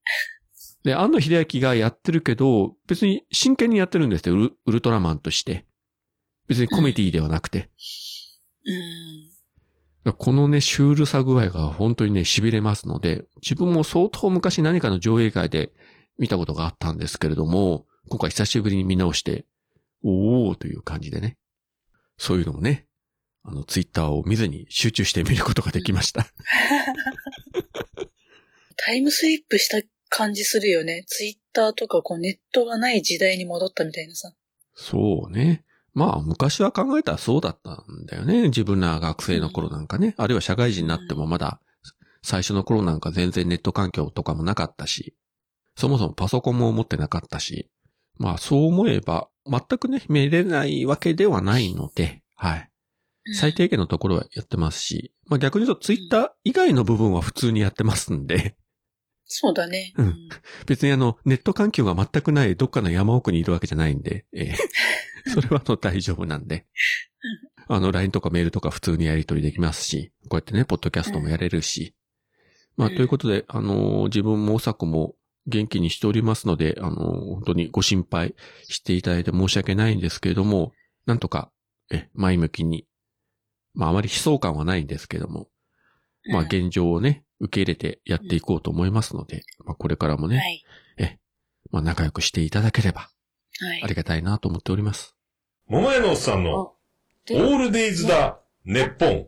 [0.83, 5.65] で、庵野秀明がやってるけど、別に真剣にやってるんですよ、ウルウルトラマンとして。
[6.49, 7.69] 別にコメディではなくて。
[10.05, 10.13] うん。
[10.13, 15.71] このね、シュールさ具合が本当にね、痺れますので、自分も相当昔何かの上映会で
[16.17, 19.45] 見たことがあったんですけれども、今回久しぶりに見直して、
[20.03, 21.37] おーという感じでね。
[22.17, 22.87] そういうのもね、
[23.43, 26.25] あの、ツイッターを見ずに集中して見ることができました。
[28.75, 31.03] タイムスリップした感じするよね。
[31.05, 34.33] ツイッターとかこうネットがない時代に戻ったみたいなさ。
[34.73, 35.63] そうね。
[35.93, 38.43] まあ、昔は考えたらそうだったんだよね。
[38.43, 40.15] 自分ら学生の頃なんかね。
[40.17, 41.59] あるいは社会人になってもまだ、
[42.21, 45.15] 最初の頃なんか全然ネット環境とかもなかったし、
[45.75, 47.69] そもそもパソコンも持ってなかったし、
[48.17, 52.69] まあそう思えば、全くね、見れないわけではないので、はい。
[53.33, 58.55] 最低限のところはやってますし、まあ逆に言うとツイッター以外の部分は普通にやってますんで、
[59.31, 59.93] そうだね。
[59.95, 60.29] うん
[60.65, 64.55] 別にあの、ネット環境が全くないどっかの山奥にいるわけじゃないんで、えー
[65.31, 66.65] それはあの大丈夫なんで。
[67.67, 71.93] あの、LINE とかメールとか普通にやり取りできますし、こうやってね、ポッドキャストもやれるし。
[72.77, 75.15] まあ、うんということで、あのー自分もおさこも
[75.45, 76.95] 元気にしておりますので、あのー
[77.35, 80.73] 本当にご心配していただいて申し訳ないんですけれども、
[81.05, 81.51] なんとか、
[81.91, 82.87] え、前向きに、
[83.75, 85.49] まあ、あまり悲壮感はないんですけども、
[86.31, 90.63] まあ、うん現状をね、受け入れてやっていこうと思いますので、まあ、これからもね、はい。
[91.71, 93.09] まあ、仲良くしていただければ
[93.59, 93.87] はいあ。
[93.87, 95.15] りがたいなと思っております。
[95.67, 96.75] 桃屋のおっさんの、オ
[97.25, 99.27] でールデイズだ、ネッポン。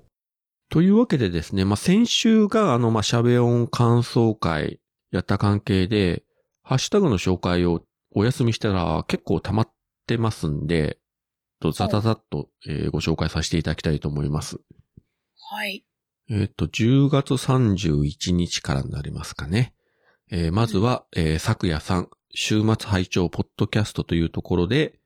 [0.69, 4.79] というわけでですね、まあ、先週があの、まあ、シャベオン感想会
[5.11, 6.23] やった関係で、
[6.63, 7.83] ハッシュタグの紹介を
[8.15, 9.71] お休みしたら結構溜まっ
[10.07, 10.97] てますんで、
[11.59, 14.57] とザザザッと、えーご紹介させていただきたいと思います。
[15.37, 15.85] はい。
[16.33, 19.73] えっ、と、10月31日からになりますかね。
[20.31, 24.97] えーまずは、えー昨夜さん、週末拝聴ポッドキャストというところで、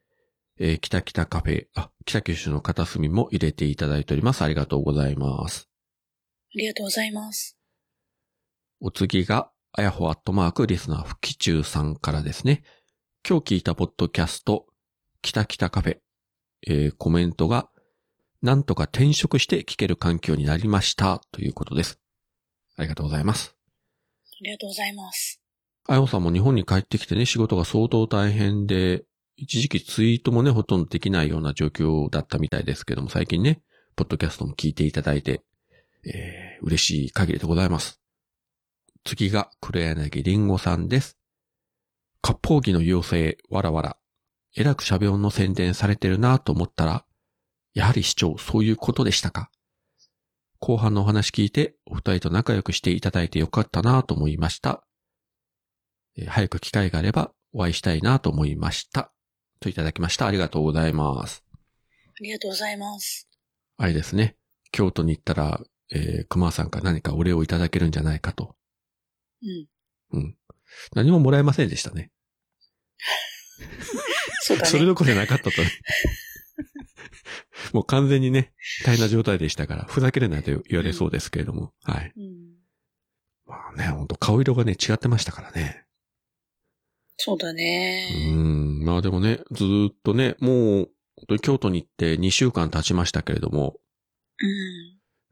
[0.59, 4.43] えー、北北カフェ、あ、北九州の片隅も入れていただいております。
[4.43, 5.67] ありがとうございます。
[5.67, 7.57] ありがとうございます。
[8.79, 12.61] お次が、あやほアットマークリスナーふきちゅうさんからですね。
[13.27, 14.67] 今日聞いたポッドキャスト、
[15.23, 15.97] 北北カフェ、
[16.67, 17.71] えーコメントが、
[18.45, 21.99] なんとか転職して聞ける環境になりました、ということです。
[22.77, 23.55] ありがとうございます。
[24.23, 25.41] ありがとうございます。
[25.87, 29.03] あやほさんも日本に帰ってきてね、仕事が相当大変で、
[29.35, 33.63] 一時期ツイートもね、ほとんどできないような状況だったみたいですけども、最近ね、
[33.95, 35.41] ポッドキャストも聞いていただいて、
[36.05, 37.99] えー、嬉しい限りでございます。
[39.05, 41.17] 次が、黒柳りんごさんです。
[42.21, 43.97] 割烹着の妖精、わらわら。
[44.55, 47.05] えらくしゃべ音の宣伝されてるなと思ったら、
[47.75, 49.51] やはり市長、そういうことでしたか？
[50.59, 54.83] 後半のお話聞いて、お二人と仲良くしていただいてよかったなと思いました。
[56.17, 59.11] えー早く機会があればお会いしたいなと思いました。
[59.59, 60.25] といただきました。
[60.25, 61.43] ありがとうございます。
[61.51, 61.57] あ
[62.21, 63.27] りがとうございます。
[63.77, 64.37] あれですね。
[64.71, 65.61] 京都に行ったら、
[65.91, 68.55] えー、熊さんから何かお礼をいただけるんじゃないかと。
[70.13, 70.37] うん。
[70.93, 72.11] 何ももらえませんでしたね。
[74.41, 74.69] そうだね。
[74.71, 75.61] それどころじゃなかったと。
[77.73, 78.53] もう完全にね、
[78.85, 81.73] 大変な状態でしたから、ふざけれないと言われそうですけれども。
[81.83, 82.13] はい。
[82.15, 82.55] うん。
[83.45, 85.85] まあね、ほんと顔色がね、違ってましたからね。
[87.17, 88.31] そうだうね。
[88.31, 88.83] ん。
[88.83, 93.79] まあでもね、ずーっとね、もう、本当に京都に行って2週間経ちましたけれども、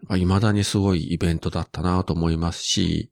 [0.10, 0.19] うん。
[0.19, 3.12] 未だにすごいイベントだったなと思いますし、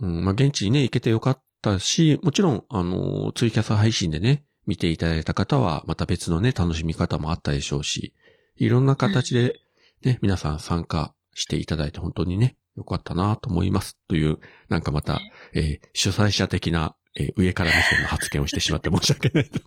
[0.00, 0.16] うん。
[0.16, 8.14] うん、まあ現地にね、行けてよかったし、もちろん、あの、ツイキャス配信でね、見ていただいた方は、また別のね、楽しみ方もあったでしょうし、
[8.56, 9.60] いろんな形で、
[10.02, 13.96] ね、皆さん参加していただいて本当にね、よかったなと思います。
[14.08, 15.20] という、なんかまた、
[15.52, 19.60] えー主催者的な、えー上から目線の発言をしてしまって申し訳ないと。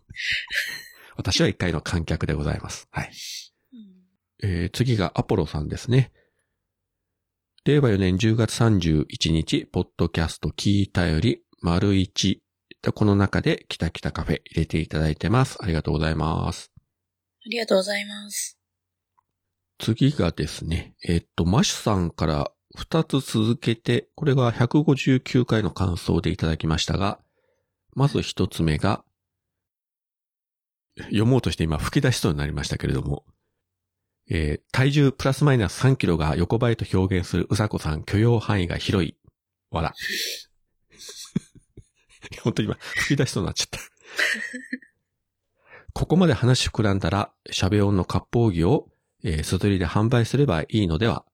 [1.15, 2.87] 私は一回の観客でございます。
[2.91, 3.11] はい。
[3.73, 6.11] うんえー次がアポロさんですね。
[7.65, 12.39] 令和4年10月31日、ポッドキャスト聞いたより、丸1。
[12.81, 15.57] でこの中で、キタキタカフェ入れていただいてます。
[15.61, 16.71] ありがとうございます。
[17.45, 18.57] ありがとうございます。
[19.79, 27.19] 次がですね、えっと、マシュさんから2つ続けて、これが159回の感想でいただきましたが、
[27.93, 29.03] まず1つ目が、
[30.97, 33.23] 読もうとして今吹き出しそうになりましたけれども、
[34.29, 39.15] えー体重プラスマイナス3キロが横ばいと表現するうさこさん許容範囲が広い。
[39.71, 39.93] わら。
[42.41, 43.79] 本当に今吹き出しそうになっちゃった。
[45.93, 48.89] ここまで話膨らんだら、シャベオンの割烹着を
[49.23, 51.25] えー、すずりで販売すればいいのでは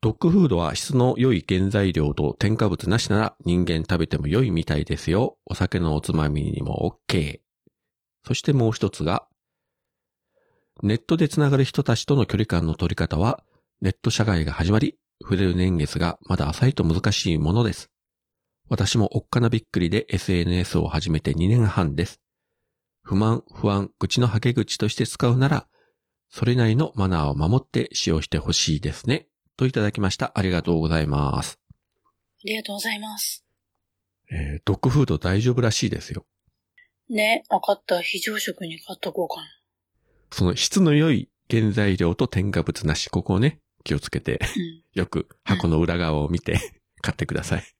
[0.00, 5.38] ドッグフードは質の良い原材料と添加物なしなら人間食べても良いみたいですよ。
[5.46, 7.40] お酒のおつまみにも OK。
[8.26, 9.26] そしてもう一つが、
[10.82, 13.42] ネットでつながる人たちとの距離感の取り方は、
[13.80, 17.90] ネット社会が始まり、触れる年月がまだ浅いと難しいものです。
[18.68, 22.20] 私もおっかなびっくりで SNS を始めて2年半です。
[23.02, 25.66] 不満、不安、愚痴のはけ口として使うなら、
[26.30, 29.28] それなりのマナーを守って使用してほしいですね。
[29.56, 30.32] といただきました。
[30.34, 31.60] ありがとうございます。
[31.66, 31.74] あ
[32.44, 33.44] りがとうございます。
[34.30, 36.24] えードッグフード大丈夫らしいですよ。
[37.10, 38.00] ね、わかった。
[38.00, 39.46] 非常食に買っとこうかな。
[40.30, 44.82] その質の良い原材料と添加物なし、ここをね、気をつけて、うん。
[44.98, 46.58] よく箱の裏側を見て
[47.02, 47.73] 買ってください。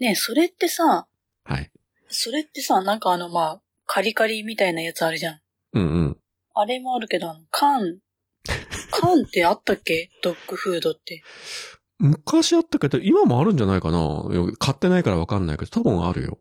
[0.00, 1.06] ねそれってさ、
[1.44, 1.70] はい。
[2.08, 5.40] それってさ、なんかあの、まあ、カリカリみたいなやつあるじゃん。
[5.74, 6.16] うんうん。
[6.54, 7.98] あれもあるけど、あの、缶、
[8.90, 10.10] 缶ってあったっけ？
[10.22, 11.22] ドッグフードって。
[11.98, 14.24] 昔あったけど、今もあるんじゃないかな
[14.58, 16.38] 買ってないからわかんないけど、多分あるよ。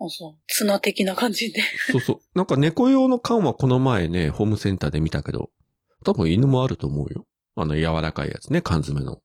[0.00, 0.42] あ、そう。
[0.46, 1.62] ツナ的な感じで。
[1.90, 2.20] そうそう。
[2.34, 5.50] なんか猫用の缶はこの前ね、ホームセンターで見たけど、
[6.04, 7.26] 多分犬もあると思うよ。
[7.56, 9.20] あの柔らかいやつね、缶詰の。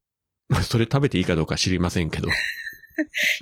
[0.63, 2.27] それ食べていいかどうか知りませんけど。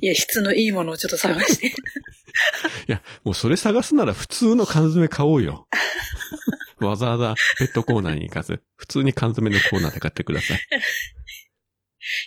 [0.01, 1.73] いや、質のいいものをちょっと探して。
[3.23, 5.67] もうそれ探すなら普通の缶詰買おうよ。
[6.79, 10.59] わざわざペットコーナーに行かず、普通に缶詰のコーナーで買ってください。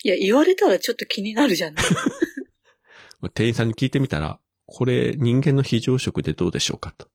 [0.05, 1.75] いや、言われたらちょっと気になるじゃん。
[3.35, 7.11] 店員さんに聞いてみたら、これ人間の非常食でどうでしょうかと。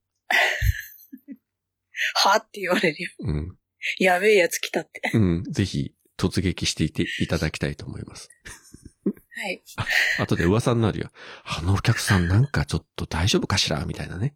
[2.14, 3.10] はって言われるよ。
[3.20, 3.58] うん。
[3.98, 5.12] やべえやつ来たって。
[5.14, 5.44] うん。
[5.44, 8.30] ぜひ突撃していていただきたいと思います。
[9.44, 9.64] はい。
[10.20, 11.10] 後で噂になるよ。
[11.44, 13.84] あのお客さんなんかちょっと大丈夫かしら？
[13.86, 14.36] みたいなね。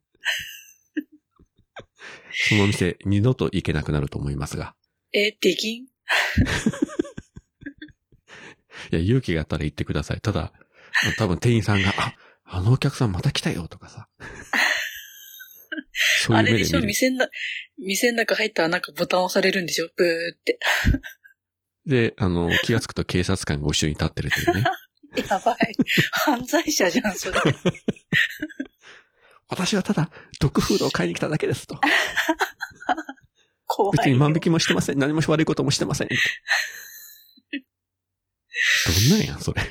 [2.50, 4.76] そのお店二度と行けなくなると思いますが。
[5.14, 5.86] え、できん？
[5.86, 5.88] い
[8.92, 10.22] や、勇気があったら言ってください。
[10.22, 10.52] ただ、
[11.18, 12.14] 多分店員さんが、あ、
[12.46, 14.08] あのお客さんまた来たよとかさ。
[16.22, 16.82] そういうあれでしょ？
[16.82, 17.32] 店の中、
[17.78, 19.90] 店の中入ったらなんかボタン押されるんでしょ？
[19.96, 20.60] ブーって。
[21.86, 24.64] で、あの、気がつくと警察官が後ろに立ってるというね。
[25.30, 25.58] やばい。
[26.12, 27.40] 犯罪者じゃん、それ。
[29.48, 31.80] 私はただ、ドッグフードを買いに来ただけですと。
[33.68, 34.04] 怖いよ。
[34.04, 35.00] 別に万引きもしてません。
[35.00, 36.08] 何も悪いこともしてません。
[36.10, 36.16] ど
[39.16, 39.62] んなんやん、それ。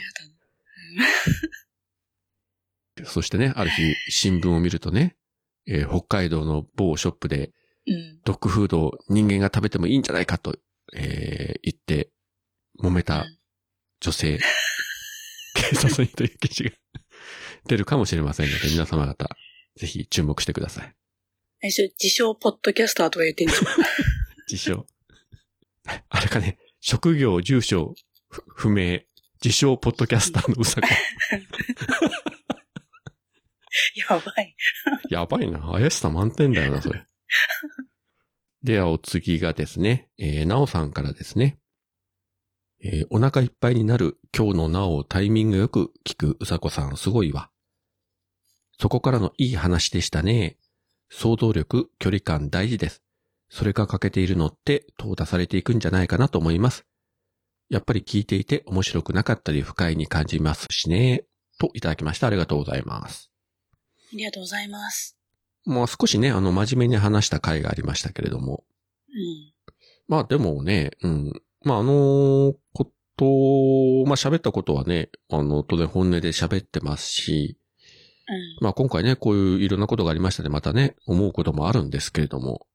[3.05, 5.17] そしてね、ある日、新聞を見るとね、
[5.67, 7.51] えー北海道の某ショップで、
[7.87, 8.21] うん。
[8.25, 10.57] ドッグフードを人間が食べてもいいんじゃないかと、
[10.95, 12.11] えー言って、
[12.83, 13.27] 揉めた
[14.01, 14.39] 女性、
[15.71, 16.71] 警察にという記事が
[17.67, 19.29] 出るかもしれませんので、皆様方、
[19.77, 20.95] ぜひ注目してください。
[21.63, 23.63] え、それ自称ポッドキャスターとか言ってんじゃん。
[24.51, 24.87] 自称。
[26.09, 27.95] あれかね、職業、住所、
[28.29, 29.01] ふ不明、
[29.43, 30.89] 自称ポッドキャスターのうさこ。
[33.97, 34.57] やばい。
[35.11, 35.59] やばいな。
[35.61, 37.07] 怪しさ満点だよな、それ。
[38.63, 41.59] では、お次がですね、えー、なおさんからですね。
[42.87, 47.51] えーお腹いっぱいになる今日のなおをタイミングよく聞くうさこさんすごいわ。
[48.79, 50.59] そこからのいい話でしたね。
[51.09, 53.03] 想像力、距離感大事です。
[53.49, 56.85] それが欠けているのって、淘汰されていくんじゃないかなと思います。
[57.71, 61.25] やっぱり聞いていて面白くなかったり不快に感じますしね。
[61.59, 62.27] といただきました。
[62.27, 63.31] ありがとうございます。
[64.13, 65.17] ありがとうございます。
[65.65, 68.65] もう少しね、あの、真面目に話した回がありましたけれども。
[69.09, 69.53] うん。
[70.07, 71.43] まあでもね、うん。
[71.65, 73.25] まああのこと、
[74.07, 77.59] まあ喋ったことはね、あの、当然本音で喋ってますし、
[78.29, 78.65] うん。
[78.65, 80.49] まあ今回ね、こういういろんなことがありましたね。
[80.49, 82.67] またね、思うこともあるんですけれども、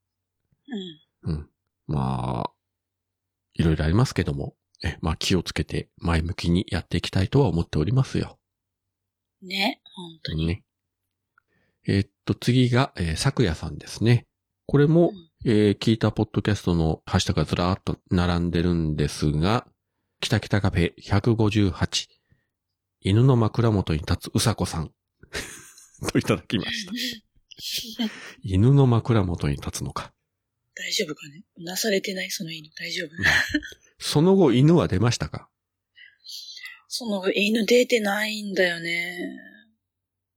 [1.24, 1.34] うん。
[1.34, 1.50] うん。
[1.88, 2.52] まあ、
[3.54, 8.40] いろいろありますけども、え、まあ気をつけて前向きにやっていきたいとは思っておりますよ。
[9.42, 9.82] ね。
[9.96, 10.48] 本当に。
[10.48, 10.64] ね。
[11.88, 14.28] えーっと、次が、えー、昨夜さんですね。
[14.66, 15.12] これも、
[15.46, 19.66] えー聞いたポッドキャストのハッシュタグがずらーっと並んでるんですが、
[20.20, 22.08] キタキタカフェ158、
[23.02, 24.92] 犬の枕元に立つうさこさん。
[26.12, 26.92] といただきました。
[28.44, 30.14] 犬の枕元に立つのか。
[30.76, 31.44] 大丈夫かね？
[31.56, 32.70] うなされてないその犬。
[32.78, 33.10] 大丈夫？
[33.98, 35.50] その後犬は出ましたか？
[36.90, 39.40] その犬出てないんだよね。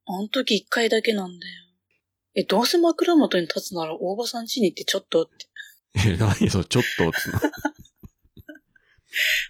[0.07, 1.63] あの時一回だけなんだよ。
[2.35, 5.47] え、どうせ枕元に立つなら大場さん家に行ってちょっとって。
[6.09, 7.41] え、何それ、ちょっと、つの？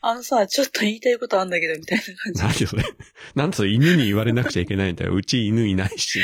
[0.03, 2.65] あのさ、ちょっと言いたいことあんだけど、みたいな感じ。
[2.65, 2.83] 何それ？
[3.37, 5.15] なんでそれ犬に言われなくちゃいけないんだよ。
[5.15, 6.21] うち犬いないし。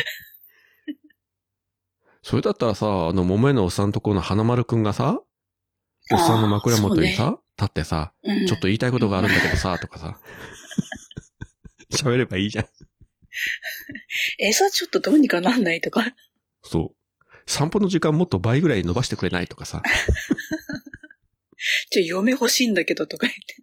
[2.23, 5.23] それだったらさ、あの、桃屋のおっさんとこの花丸くんがさ、
[6.11, 10.19] おっさんの枕元にあさ、立ってさ、うんちょっと言いたいことがあるんだけどさ、とかさ、
[11.93, 12.67] 喋ればいいじゃん。
[14.39, 16.05] 餌ちょっとどうにかなんないとか。
[16.63, 16.97] そう。
[17.47, 19.83] 散歩の時間もっと倍ぐらい伸ばしてくれないとかさ、
[21.91, 23.57] ちょ、嫁欲しいんだけどとか言って。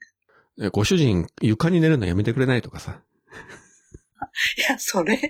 [0.68, 3.04] えご主人床に寝るのやめてくれないとかさ、
[4.58, 5.18] いや、それ。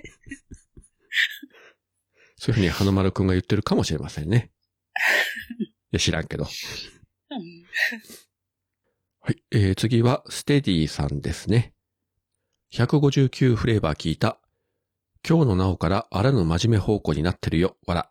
[2.38, 4.50] そういうふうに花丸くんが言ってるかもしれませんね。
[5.58, 6.46] いや、知らんけど。
[7.30, 7.66] うん。
[9.20, 9.42] はい。
[9.50, 11.72] えー、次は、ステディさんですね。
[12.72, 14.38] 159フレーバー聞いた。
[15.28, 18.10] 今日のなおからあらぬ真面目方向になってるよ、わら。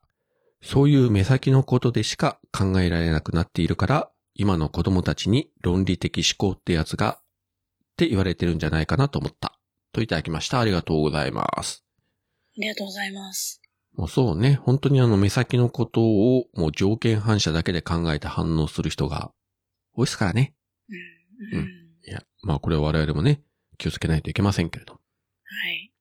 [0.61, 7.19] そういう目先のことでしか考えられなくなっているから、今の子供たちに論理的思考ってやつが、
[7.93, 9.57] って言われてるんじゃないかなと思った。
[9.93, 10.59] といただきました。
[10.59, 11.85] ありがとうございます。
[12.57, 13.61] ありがとうございます。
[13.93, 14.59] もうそうね。
[14.61, 19.31] 本当にあの目先のことをもう条件反射だけで考えて反応する人が
[19.93, 20.53] 多いですからね。
[20.89, 21.59] うん。
[21.59, 21.67] ううんん。
[22.05, 23.41] いや、まあこれは我々もね、
[23.77, 24.95] 気をつけないといけませんけれど。
[24.95, 24.99] は
[25.71, 25.94] い。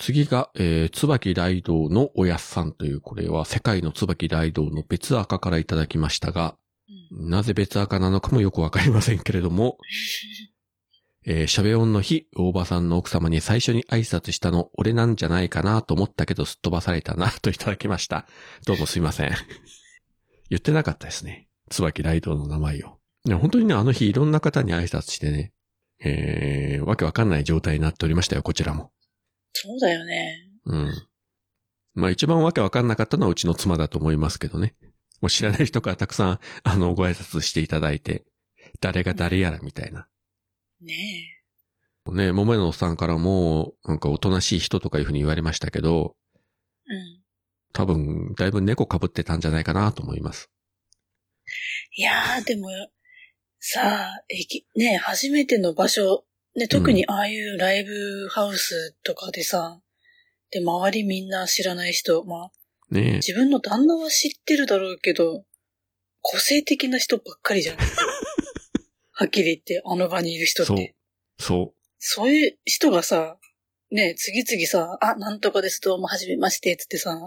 [0.00, 6.56] 次が、えー、椿大道のおやっさんという、これは世界の椿大道の別赤からいただきましたが、
[7.12, 9.78] うんなぜ別赤なのかもよくわかりませんけれども、
[11.26, 18.26] えー、シャベオンの日、大場さんの奥様に最初に挨拶したの、俺なんじゃないかなと思ったけどすっ飛ばされたな、といただきました。
[18.64, 19.32] どうもすいません。
[20.48, 21.48] 言ってなかったですね。
[21.68, 22.98] 椿ライドの名前を。
[23.28, 25.52] 本当にね、あの日いろんな方に挨拶してね、
[26.02, 28.92] えー、わけわかんない状態になっておりましたよ、こちらも。
[29.52, 30.48] そうだよね。
[30.66, 30.92] うん。
[31.94, 34.74] まあ一番わけわかんなかったのはうちの妻だと思いますけどね。
[35.20, 38.24] もう知らない人からたくさん、あの、ご挨拶していただいて、
[38.80, 40.08] 誰が誰やらみたいな。
[40.80, 40.94] ね
[42.12, 46.16] ね、桃屋のおっさんからも、なんかおとなしい人とかいうふうに言われましたけど、
[46.90, 46.94] え。
[46.94, 47.20] うん。
[47.72, 50.50] 多分、だいぶ猫被ってたんじゃないかなと思います。
[51.96, 52.68] いやー、でも、
[53.58, 56.24] さあ、駅、ね、初めての場所、
[56.60, 59.80] ね、特にああいうライブハウスとかでさ、
[60.50, 62.50] で、周りみんな知らない人、まあ、
[62.90, 65.44] ね自分の旦那は知ってるだろうけど、
[66.20, 67.76] 個性的な人ばっかりじゃん。
[69.12, 70.94] はっきり言って、あの場にいる人っそうて。。
[71.38, 73.38] そそういう人がさ、
[73.90, 77.18] ね、次々さ、あ、なんとかです、どうも、はじめまして、つってさ、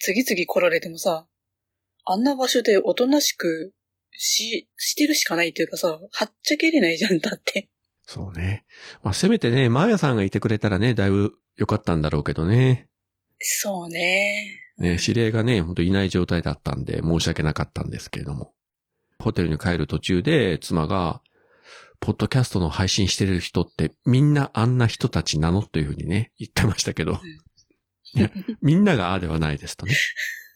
[0.00, 1.26] 次々来られてもさ、
[2.04, 3.72] あんな場所でおとなしく
[4.12, 7.70] し、してるしかないっていうかさ、はっちゃけれないじゃん、だって。
[8.08, 8.10] う。
[8.10, 8.64] そうね。
[9.02, 12.88] まあ、せめてね、マーヤさんがいてくれたらね、だいぶ良かったんだろうけどね。
[13.38, 14.62] そうね。
[14.78, 18.52] ね、指令がね、ほんといない状態だったんで、申し訳なかったんですけれども。
[19.18, 21.22] ホテルに帰る途中で、妻が、
[22.00, 25.62] ポッドキャストの配信してる人って、みんなあんな人たちなの？
[25.62, 27.20] というふうにね、言ってましたけど。
[28.14, 28.30] いや、
[28.60, 29.94] みんながああではないですとね。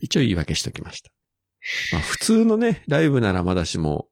[0.00, 1.10] 一応言い訳しときました。
[1.92, 4.09] まあ普通のね、ライブならまだしも、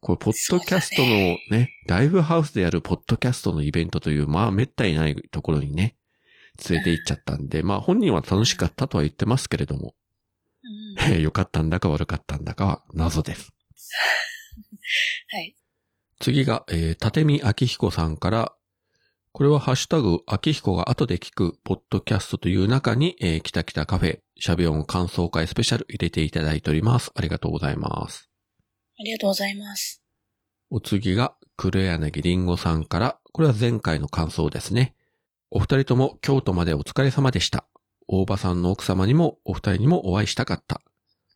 [0.00, 5.96] こう、ポッドキャストのそうだね、ライブハウスでやるポッドキャストのイベントという、まあ、めったにないところにね、
[6.68, 9.94] 連れて行っちゃったんで、まあ、本人は楽しかったとは言ってますけれども、
[10.64, 13.52] うんえー良かったんだか悪かったんだかは謎です。
[15.30, 15.56] はい。
[16.20, 18.54] 次が、えー、立見明彦さんから、
[19.32, 27.12] これはハッシュタグ、明彦が後で聞く、ポッドキャストという中に、えー、きたきたカフェ、シャビオン感想会スペシャル入れていただいております。
[27.14, 28.27] ありがとうございます。
[28.98, 30.02] ありがとうございます。
[30.70, 34.94] お次が、黒柳りんごさんから、これは前回の感想ですね。
[35.50, 37.66] お二人とも京都までお疲れ様でした。
[38.06, 40.82] 大場さんの奥様にもお二人にもお会いしたかった。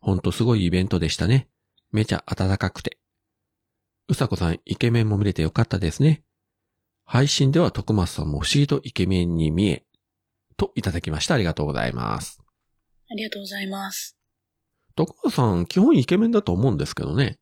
[0.01, 1.47] ほんとすごいイベントでしたね。
[1.91, 2.99] めちゃ暖かくて。
[4.09, 6.23] うさこさんイケメンも見れてよかったですね。
[7.05, 9.85] 配信では徳松さんも不思議とイケメンに見え、
[10.57, 11.35] といただきました。
[11.35, 12.41] ありがとうございます。
[13.09, 14.17] ありがとうございます。
[14.95, 17.39] 徳松さん基本イケメンだと思うんですけどね。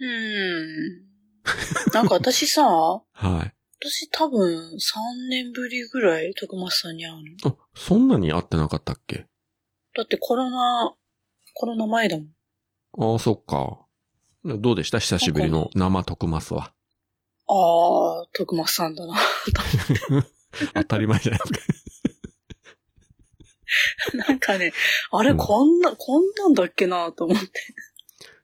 [0.00, 1.92] うーん。
[1.92, 3.02] なんか私さ、は
[3.44, 3.54] い。
[3.82, 7.50] 私多分3年ぶりぐらい徳松さんに会うの。
[7.50, 9.26] あ、そんなに会ってなかったっけ？
[9.96, 10.94] だってコロナ、
[11.54, 13.12] コロナ前だもん。
[13.12, 13.86] ああ、そっか。
[14.44, 14.98] どうでした？
[14.98, 16.72] 久しぶりの生徳マスは。
[17.48, 19.14] ああ、徳松さんだな。
[20.74, 21.60] 当たり前じゃないですか。
[24.28, 24.72] なんかね、
[25.12, 27.48] あれ、うんこんな、こんなんだっけなと思って。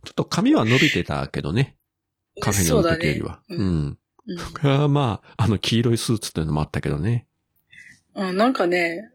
[0.06, 1.76] ちょっと髪は伸びてたけどね。
[2.40, 3.40] カフェに時よりは。
[3.48, 3.56] ね。
[3.56, 3.86] ううん。
[3.88, 3.98] ん。
[4.54, 7.26] これはまあ、あの黄色いスーツっていうのもあったけどね。
[8.14, 9.10] うん、うんなんかね、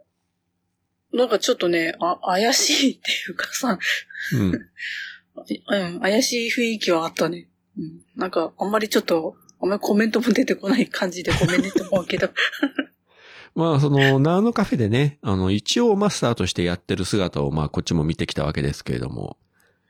[1.13, 3.79] なんかちょっとね、あ、怪しいっていうかさ、
[4.33, 4.51] うん。
[5.69, 7.47] うん、怪しい雰囲気はあったね。
[7.77, 8.01] うん。
[8.15, 12.29] なんか、あんまりちょっと、あんまりコメントも出てこない感じでごめんねって思うけど。
[13.55, 19.37] まあ、その、ナーのカフェでね、あの、一応マスターとしてやってる姿を、まあ、こっちも見てきたわけですけれども、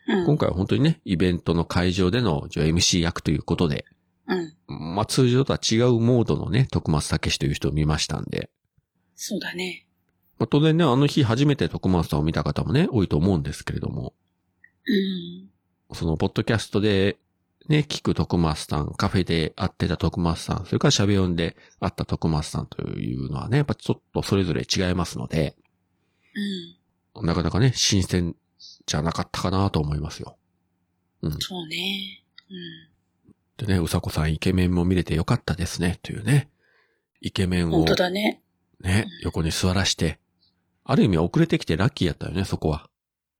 [0.07, 0.25] うん。
[0.25, 3.85] 今回は本当にね、イベントの会場での、じゃあ MC 役ということで、
[4.27, 4.95] うん。
[4.95, 8.49] まあ、通常とは違うモードのね、徳松武史という人を見ましたんで、
[9.15, 9.85] そうだね。
[10.39, 14.13] まあ、当然ね、あの日初めて徳松さんを見た方もね、多いと思うんですけれども、
[14.87, 15.95] うん。
[15.95, 17.17] その、ポッドキャストで、
[17.67, 25.55] ね、聞く徳松さん、カフェで会ってた徳松さん、それからシャベオンで会った徳松さんというのはね、やっぱちょっとそれぞれ違いますので、
[27.15, 27.25] うん。
[27.25, 28.35] なかなかね、新鮮
[28.85, 30.37] じゃなかったかなと思いますよ。
[31.21, 31.31] うん。
[31.39, 32.23] そうね。
[32.49, 33.65] うん。
[33.65, 36.49] でね、うさこさんイケメンも見れてよかったですね、というね。
[37.21, 38.41] イケメンを本当だね。
[38.79, 40.19] ね、横に座らして、
[40.83, 42.89] ある意味遅れてきてラッキーやったよね、そこは。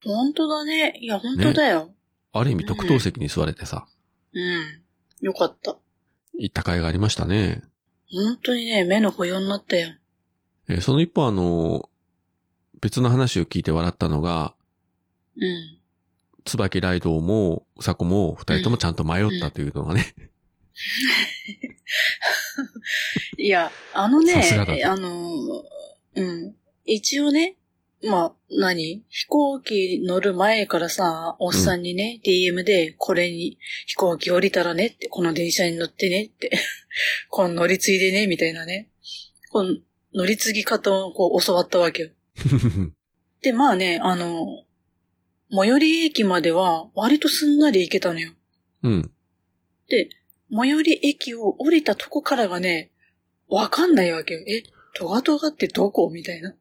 [0.04, 0.94] 本当だね。
[1.00, 1.92] いや、本当だよ。
[2.34, 3.88] ある意味特等席に座れてさ、
[4.34, 4.82] うん。
[5.22, 5.78] よかった。
[6.38, 7.62] 行った甲斐がありましたね。
[8.12, 9.94] 本当にね、目の保養になったよ。
[10.68, 11.89] えーその一方あの、
[12.82, 14.56] 別の話を聞いて笑ったのが、
[15.38, 15.78] うん。
[16.46, 20.14] 椿ライドウも、うさこも、二人ともちゃんと迷ったというのがね、
[23.38, 25.64] いや、あのねあの、
[26.16, 26.56] うん。
[26.86, 27.56] 一応ね、
[28.04, 29.04] まあ、何？
[29.10, 36.52] 飛行機乗る前からさ、おっさんにね、DM で、これに飛行機降りたらねって、この電車に乗ってねって、
[37.30, 38.90] この乗り継いでね、みたいなね。
[39.52, 39.78] この
[40.16, 42.10] 乗り継ぎ方をこう教わったわけよ。
[43.44, 44.66] で、まあね、あの、
[45.54, 48.32] 最寄り駅までは割とすんなり行けたのよ。
[48.84, 49.12] うん。
[49.89, 50.10] で、
[50.56, 52.91] 最寄り駅を降りたとこからがね、
[53.49, 54.39] わかんないわけよ。
[54.47, 56.10] え、トガトガってどこ？
[56.10, 56.56] みたいな。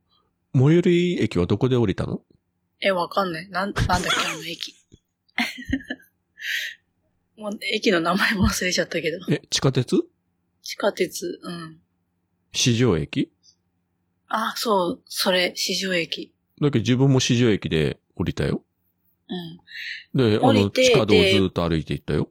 [0.54, 2.22] 最寄り駅はどこで降りたの？
[2.80, 3.48] え、わかんない。
[3.48, 4.74] なん、なんだっけ、あの駅。
[7.36, 9.18] もう、駅の名前も忘れちゃったけど。
[9.30, 9.96] え、地下鉄？
[10.62, 11.80] 地下鉄、うん。
[12.52, 13.30] 市場駅？
[14.28, 16.34] あ、そう、それ、市場駅。
[16.60, 18.64] だけど自分も市場駅で降りたよ。
[20.14, 20.30] うん。
[20.30, 22.30] で、あの、降りて地下道ずっと歩いていったよ。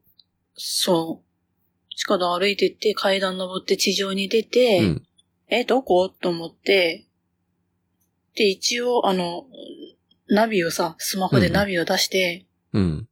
[0.56, 1.95] そう。
[1.95, 5.08] 地下道歩いてって、階段登って地上に出て、うん。
[5.47, 6.10] え、どこ？
[6.10, 7.08] と思って、
[8.36, 9.47] で、一応、あの、
[10.28, 13.10] ナビをさ、スマホでナビを出して、うん。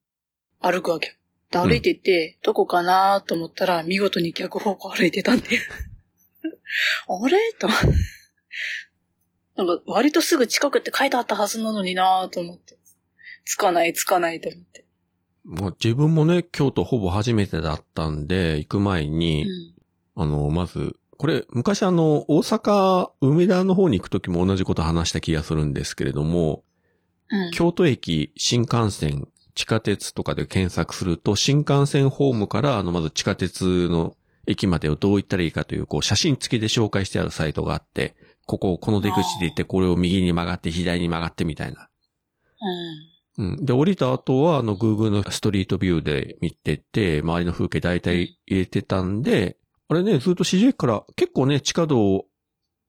[0.60, 1.14] 歩くわけよ。
[1.50, 5.48] で歩いてって、どこかなと思ったら、見事に逆方向歩いてたんで。
[7.08, 7.54] あれ？
[7.60, 7.68] と。
[9.56, 12.77] なんか、割とすぐ近くって書いてあったはずなのになと思って。
[13.48, 14.86] つかない、つかないと思って。
[15.46, 19.48] まあ、自分もね、京都ほぼ初めてだったんで、行く前うに、ん。
[20.16, 26.66] あの、まず、これ、昔あの、大阪、梅田の方に行くときも同じこと話した気がするんですけれども、
[27.30, 27.52] うん。
[27.52, 41.90] 京都駅、新幹線、地下鉄とかで検索すると、新幹線ホームから、あの、まず地下鉄の駅までをどう行ったらいいかという、こう、写真付きで紹介してあるサイトがあって、ここ、この出口で行って、これを右に曲がって、左に曲がってみたいな。
[42.60, 43.17] うん。
[43.38, 43.66] うん。
[43.66, 49.58] で、降りた後は、あの、Google のストリートビューで見てて、周りの風景大体入れてたんで、
[49.90, 52.26] あれね、ずっと市場駅から結構ね、地下道を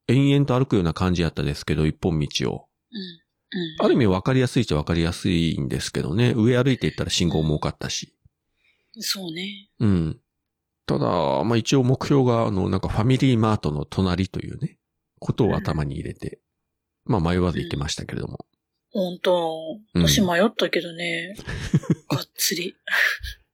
[0.08, 2.68] 延々と歩くような感じやったですけど、一本道を。
[2.90, 2.98] うん。
[2.98, 3.84] うん。
[3.84, 6.32] ある意味分かりやすいっちゃ分かりやすいんですけどね。
[6.34, 8.14] 上歩いていったら信号も多かったし。
[8.98, 9.68] そうね。
[9.78, 10.20] うん。
[10.86, 11.06] ただ、
[11.44, 14.78] まあ一応目標が、あの、なんかファミリーマートの隣というね、
[15.20, 16.40] ことを頭に入れて、
[17.04, 18.46] まあ迷わず行ってましたけれども。
[18.90, 21.34] ほんと、うん私迷ったけどね。
[22.10, 22.74] がっつり。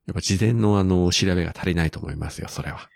[0.06, 2.88] やっぱ事前のあの、調べが足りないと思いますよ、それは。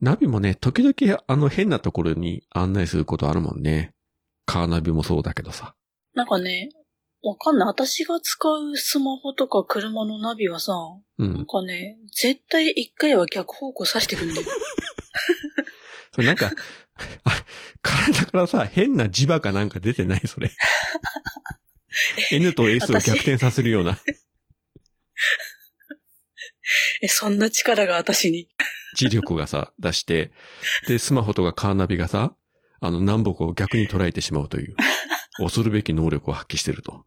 [0.00, 3.94] ナビもね、時々あの変なところに案内することあるもんね。
[4.46, 5.74] カーナビもそうだけどさ。
[6.14, 6.68] なんかね、
[7.22, 7.68] わかんない。
[7.68, 10.72] 私が使うスマホとか車のナビはさ、
[11.18, 11.46] うなんん。
[11.46, 14.46] かね、絶対一回は逆方向指してくんだよ。
[16.14, 16.50] それなんか、
[17.24, 17.44] あ、
[17.80, 20.20] 体からさ、変な磁場かなんか出てない？
[20.26, 20.50] それ。
[22.32, 23.98] N と S を逆転させるような。
[27.02, 28.48] え、そんな力が私に。
[28.96, 30.32] 磁力がさ、出して、
[30.86, 32.34] で、スマホとかカーナビがさ、
[32.80, 34.76] あの、南北を逆に捉えてしまうという、
[35.38, 37.04] 恐るべき能力を発揮してると。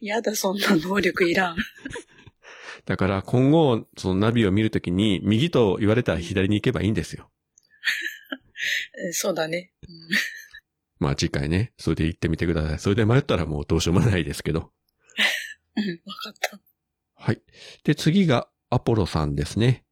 [0.00, 1.56] やだ、そんな能力いらん。
[2.86, 7.30] だから今後、そのナビを見るときに、右と言われたら左に行けばいいんですよ。
[9.08, 9.72] えそうだね。
[11.00, 12.78] まあ次回ね、それで行ってみてください。
[12.78, 14.70] それで迷ったらもうどうしようもないですけど。
[15.76, 16.60] うん、うんわかった。
[17.14, 17.42] はい。
[17.84, 19.84] で、次がアポロさんですね。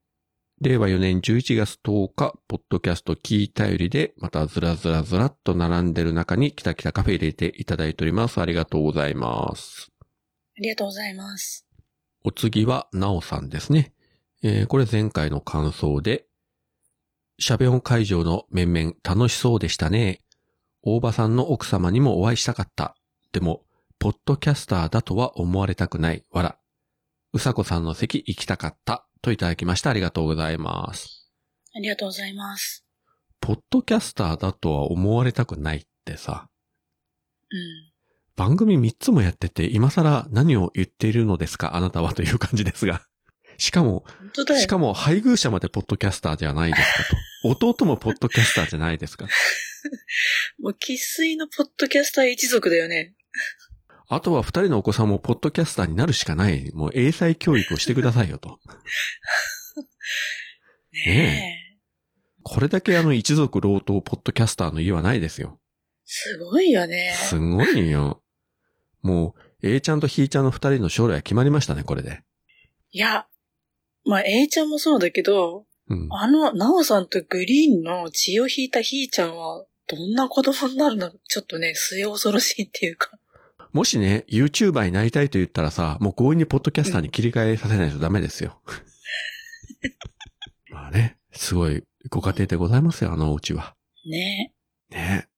[0.61, 8.41] 令和4年11月10日、ポッドキャスト聞いたよりで、またずらずらずらっと並んでる中に、きたきたカフェ入れていただいております。
[8.41, 9.91] ありがとうございます。
[10.57, 11.65] ありがとうございます。
[12.25, 13.93] お次は、なおさんですね。
[14.43, 16.27] えーこれ前回の感想で、
[17.39, 20.23] シャベオン会場の面々楽しそうでしたね。
[20.97, 22.97] 大場さんの奥様にもお会いしたかった。
[23.33, 23.65] でも、
[23.99, 26.25] ポッドキャスターだとは思われたくない。
[26.31, 26.59] わら。
[27.33, 29.07] うさこさんの席行きたかった。
[29.21, 29.91] といただきました。
[29.91, 31.31] ありがとうございます。
[31.75, 32.85] ありがとうございます。
[33.41, 36.49] ポッドキャスターだとは思われたくないってさ、
[37.51, 37.93] うん。
[38.37, 41.75] 番組3つもやってて、今更何を言っているのですか？
[41.75, 43.03] あなたはという感じですが。
[43.59, 44.05] しかも。
[44.61, 47.17] しかも配偶者までポッドキャスターじゃないですか
[47.57, 47.69] と。
[47.73, 49.27] 弟もポッドキャスターじゃないですか。
[50.59, 53.15] もう、喫水のポッドキャスター一族だよね。
[54.09, 56.73] あとは二人のお子さんもポッドキャスターになるしかない。
[56.73, 58.59] もう英才教育をしてくださいよと。
[61.07, 61.79] ねえ。
[62.43, 65.61] これだけあの一族老頭ポッドキャスターの家はないですよ。
[66.07, 67.13] すごいよね。
[67.15, 68.23] すごいよ。
[69.03, 72.23] もう、A ちゃんとひーちゃんの二人の将来は決まりましたね、これで。
[72.91, 73.27] いや、
[74.05, 76.09] まあ、A ちゃんもそうだけど、うん。
[76.11, 83.11] あの、なおさんとグリーンの血を引いたひーちゃんは、どんな子供になるのちょっとね、末恐ろしいっていうか。
[83.73, 88.61] もしね、YouTuber になりたいと言ったらさ、もう強引にポッドキャスターに切り替えさせないとダメですよ。
[90.71, 93.77] まあね、すごいご家庭でございますよ、あのお家は。
[94.07, 94.53] ね
[94.91, 95.29] ね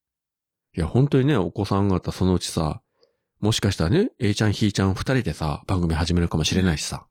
[0.77, 2.83] いや、本当にね、お子さん方そのうちさ、
[3.41, 7.07] もしかしたらね、A ちゃん、ひーちゃん二人でさ、番組始めるかもしれないしさ。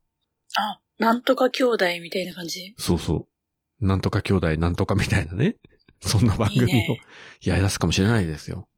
[0.56, 2.74] あ、なんとか兄弟みたいな感じ？
[2.78, 3.26] そうそ
[3.80, 3.86] う。
[3.86, 5.56] なんとか兄弟、なんとかみたいなね。
[6.06, 6.96] そんな番組を
[7.42, 8.68] やり出すかもしれないですよ。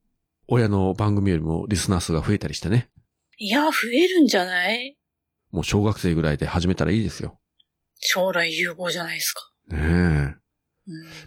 [0.48, 2.90] 親の番組よりもリスナー数が増えたりしてね。
[3.38, 4.96] いや、増えるんじゃない？
[5.50, 7.38] もう小学生ぐらいで始めたらいいですよ。
[8.00, 9.50] 将来有望じゃないですか。
[9.68, 9.82] ねえ。
[9.84, 10.36] うん。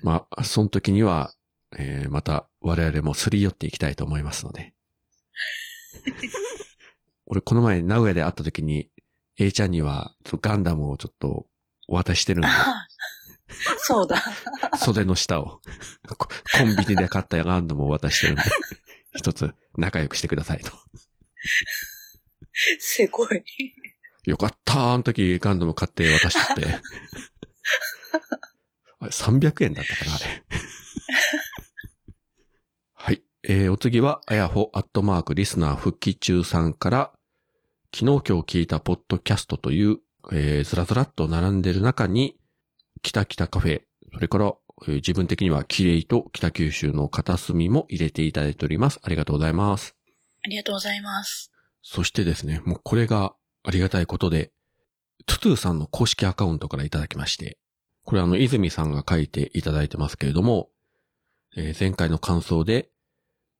[0.04, 1.34] まあ、その時には、
[1.78, 4.74] えー、また我々もすり寄っていきたいと思いますので。
[7.28, 8.90] 俺、この前名古屋で会った時に、
[9.38, 11.48] A ちゃんには、ガンダムをちょっと
[11.88, 12.85] お渡ししてるんで、あ
[13.80, 14.24] そうだ。
[14.78, 15.62] 袖の下を、
[16.18, 16.30] ココ
[16.64, 18.44] ンビニで買ったガンダムを渡してるんで、
[19.16, 20.72] 一つ仲良くしてくださいと。
[22.80, 23.44] せこい。
[24.26, 26.66] よかったあの時ガンダム買って渡しちゃって。
[29.00, 30.44] あれ、300円だったかな、あれ。
[32.94, 33.24] はい。
[33.44, 37.12] えー、お次は、あやほアットマークリスナー復帰中さんから、
[37.94, 40.00] 昨日今日聞いたポッドキャストという、
[40.32, 42.38] えー、ずらずらっと並んでる中に、
[43.06, 43.82] 北北カフェ、
[44.14, 44.54] それから、
[44.88, 49.00] えー自分的にはキレイと北九州の片隅も入れていただいております。
[49.04, 49.96] ありがとうございます。
[50.44, 51.52] ありがとうございます。
[51.82, 54.52] そしてですね、もうこれがありがたいことで、
[55.28, 57.58] トゥトゥさんの公式アカウントからいただきまして、
[58.04, 60.70] これあの、泉さんが書いていただいてますけれども、
[61.56, 62.90] えー前回の感想で、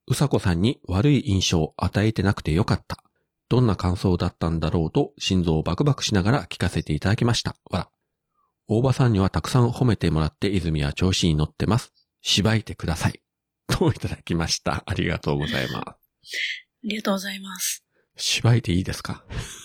[0.08, 3.02] うさこさんに悪い印象を与えてなくてよかった。
[3.48, 7.56] どんな感想だったんだろうと心臓をバクバクしながら聞かせていただきました。
[7.70, 7.95] わら。
[8.68, 11.92] 大場さんにはたくさん褒めてもらって泉は調子に乗ってます。
[12.22, 13.20] 芝居てください。
[13.68, 14.82] といただきました。
[14.86, 15.84] ありがとうございます。
[15.84, 15.96] あ
[16.84, 17.84] りがとうございます。
[18.16, 19.24] 芝居ていいですか？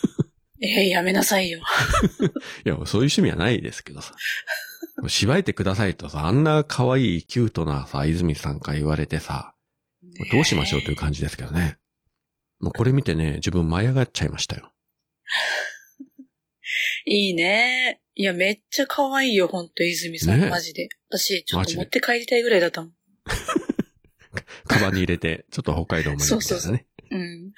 [0.63, 1.59] えー、やめなさいよ。
[2.65, 4.13] いや、そういう趣味はないですけどさ。
[5.07, 9.55] 芝居てくださいとさ、あんな可愛いキュートなさ、泉さんから言われてさ、
[10.31, 11.79] どうしましょうという感じですけどね。
[12.59, 14.71] もうこれ見てね、自分舞い上がっちゃいましたよ。
[17.05, 18.01] いいね。
[18.15, 20.89] いや、めっちゃ可愛いよ、ほんと、泉さん、ねえマジで。
[21.09, 22.93] 私、ちょっマジでと持って帰りたいぐらいだったもん。
[24.67, 26.23] カバンに入れて、ちょっと北海道まで。
[26.23, 26.79] そうそうそう
[27.11, 27.51] うん。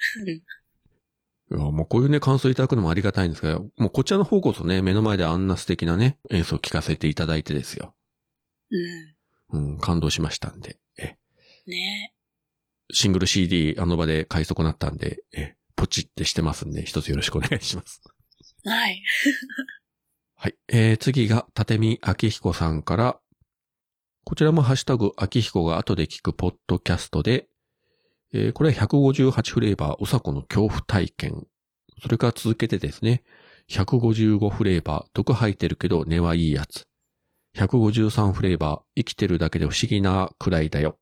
[1.50, 7.94] いやもうこういうね、感想いただくのもありがたいんですけど、もうこちらの方こそね、目の前であんな素敵なね、演奏を聴かせていただいてですよ。
[9.50, 9.70] うん。
[9.72, 10.78] うん、感動しましたんで。
[10.98, 11.16] え、
[11.66, 12.12] ね
[12.92, 18.02] シングル CD あの場で買い損なったんで、え、ポチってしてますんで、一つよろしくお願いします。
[18.64, 19.02] はい。
[20.36, 20.54] はい。
[20.68, 23.20] えー、次が、立見明彦さんから、
[24.24, 27.48] こちらもハッシュタグ、明彦が後で聞くポッドキャストで、
[28.32, 31.46] えー、これは158フレーバー、うさこの恐怖体験。
[32.02, 33.22] それから続けてですね、
[33.68, 36.86] 155フレーバー、毒吐いてるけど根はいいやつ。
[37.56, 40.98] 153フレーバー、生きてるだけで不思議なくらいだよ。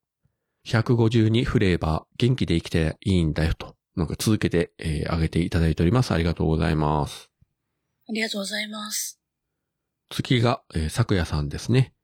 [0.66, 3.76] 152フレーバー、元気で生きていいんだよと。
[3.96, 6.12] なんか続けて、えー、上げていただいております。
[6.12, 7.31] ありがとうございます。
[8.12, 9.18] ありがとうございます。
[10.10, 11.94] 次が、えー、昨夜さんですね。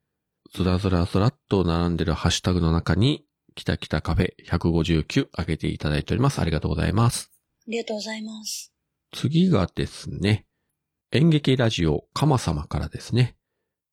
[0.54, 6.40] ずらずらずらっと並んでるハッシュタグの中に、きたきたカフェ159上げていただいております。
[6.40, 7.30] ありがとうございます。
[7.66, 8.72] ありがとうございます。
[9.12, 10.46] 次がですね、
[11.12, 13.36] 演劇ラジオかま様からですね、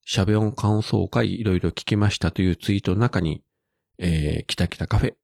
[0.05, 3.43] しゃべ音感想会いろいろ聞きましたというツイートの中に、
[3.97, 5.15] えー、きたきたカフェ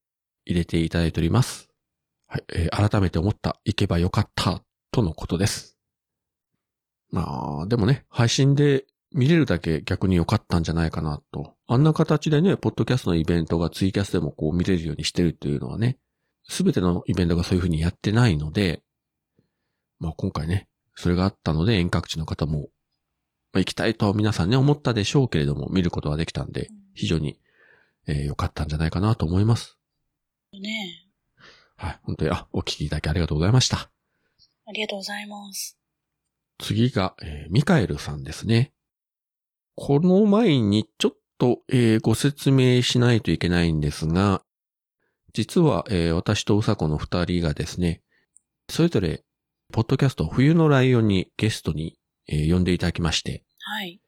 [0.44, 1.70] 入れていただいております。
[2.28, 4.62] はい、えー改めて思った、行けばよかった、
[4.92, 5.71] とのことです。
[7.12, 11.56] まあ、でもね、配信で見れるだけ逆に良かったんじゃないかなと。
[11.68, 15.98] あんな形でね、ポッドキャストのイベントがツイキャスでもこう見れるようにしてるっていうのはね、
[16.48, 18.82] すべてのイベントがそういう風にやってないので、
[20.00, 22.70] まあ今回ね、それがあったので遠隔地の方も、
[23.54, 27.38] まあ、行きたいと皆さんね思ったでしょうけれども、見ることができたんで、非常に
[28.08, 29.78] 良、えー良かったんじゃないかなと思います。
[30.54, 31.08] ね
[31.76, 32.00] はい。
[32.04, 33.90] 本当に、あ、お聞きいただきありがとうございました。
[34.68, 35.81] ありがとうございます。
[36.62, 38.72] 次が、えーミカエルさんですね。
[39.76, 44.44] この前にちょっと、えーご説明しないといけないんですが、
[45.34, 48.02] 実は、えー私とうさこの二人がですね、
[48.70, 49.24] それぞれ、
[49.74, 51.98] ポッドキャスト冬のライオンにゲストに、
[52.28, 54.00] えー呼んでいただきまして、はい。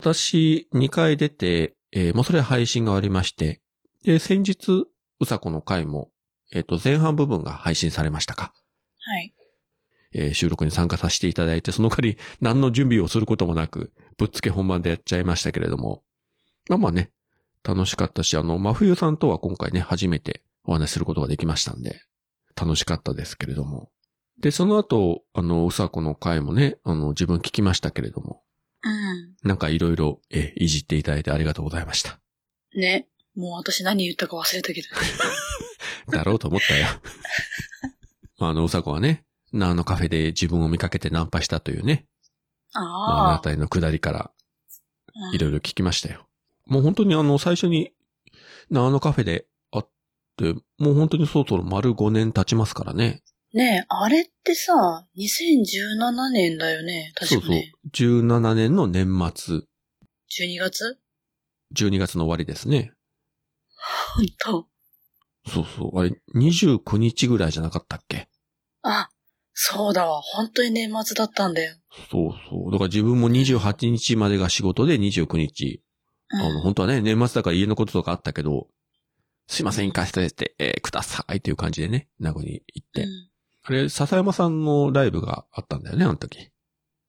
[0.00, 3.60] 私2回出て、えーもうそれは配信が終わりまして、
[4.04, 4.86] で、先日、
[5.20, 6.10] うさこの回も、
[6.52, 8.54] えっ、と、前半部分が配信されましたか。
[9.00, 9.34] はい。
[10.12, 16.02] えー収録に参加させていただいて、その代わり何の準備をすることもなく、ぶっつけ本番でやっちゃいましたけれども。
[16.68, 17.10] まあまあね、
[17.64, 22.00] 楽しかったし、あの、真冬さんとは今回ね、初めてお話しすることができましたんで、
[22.56, 23.90] 楽しかったですけれども。
[24.40, 28.42] で、その後、あの、うさこの回もね、あの、自分聞きましたけれども、
[28.84, 29.48] うん。
[29.48, 32.20] なんかいろいろ、えーいじっていただいてありがとうございました。
[32.74, 33.08] ね。
[33.34, 34.88] もう私何言ったか忘れたけど。
[36.16, 36.86] だろうと思ったよ。
[38.38, 42.06] まあ、あの、うさこはね、なあのカフェで自分を見かけてナンパしたというね、
[42.72, 44.30] まあ、あのああたりの下りから
[45.16, 45.34] あ。
[45.34, 46.26] いろいろ聞きましたよ。
[46.66, 47.92] もう本当にあの、最初に、
[48.70, 49.88] なあのカフェで会っ
[50.36, 53.22] て、もう本当にそろそろ丸5年経ちますからね。
[53.54, 57.12] ねえ、あれってさ、2017年だよね。
[57.22, 57.72] そうそう確かね。。
[57.94, 60.98] 17年の年末、12月
[61.74, 62.92] ？12月の終わりですね。
[64.14, 64.68] ほんと。
[65.46, 65.98] そうそう。
[65.98, 68.28] あれ、29日ぐらいじゃなかったっけ？
[68.82, 69.08] あ、
[69.60, 70.20] そうだわ。
[70.22, 71.74] 本当に年末だったんだよ。
[72.12, 72.70] そうそう。
[72.70, 75.82] だから自分も28日までが仕事で29日。
[76.30, 78.68] うんあの、本当はね、年末だから家のこととかあったけど、
[79.48, 83.02] すいません、行かせて、えーくださいという感じでね、名護に行って。
[83.02, 83.08] うん
[83.64, 86.50] あれ、笹山さんのライブがあったんだよね、あの時。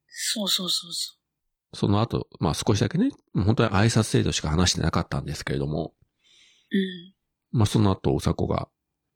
[0.08, 1.16] そうそうそうそ
[1.74, 5.94] その後、まあ少しだけね、本当に挨拶程度しか話してなかったんですけれども、
[6.72, 6.78] う。
[6.78, 7.60] うん。
[7.60, 8.68] まあその後、おさこが、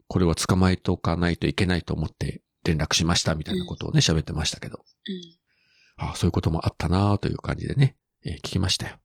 [0.08, 6.06] これは捕まえておかないといけないと思って連絡しましたみたいなことをね、喋ってましたけど、うん。
[6.08, 7.96] ああそういうこともあったなという感じでね、
[8.26, 8.96] えー聞きましたよ。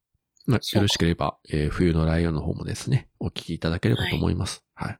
[0.47, 4.65] まあ、よろしければ、えー冬のライオンの方もですね、お聞きいただければと思います。
[4.75, 4.99] はい。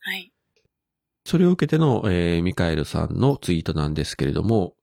[0.00, 0.32] はい。
[1.24, 4.74] それを受けての、えーミカエルさんのツイートなんですけれども、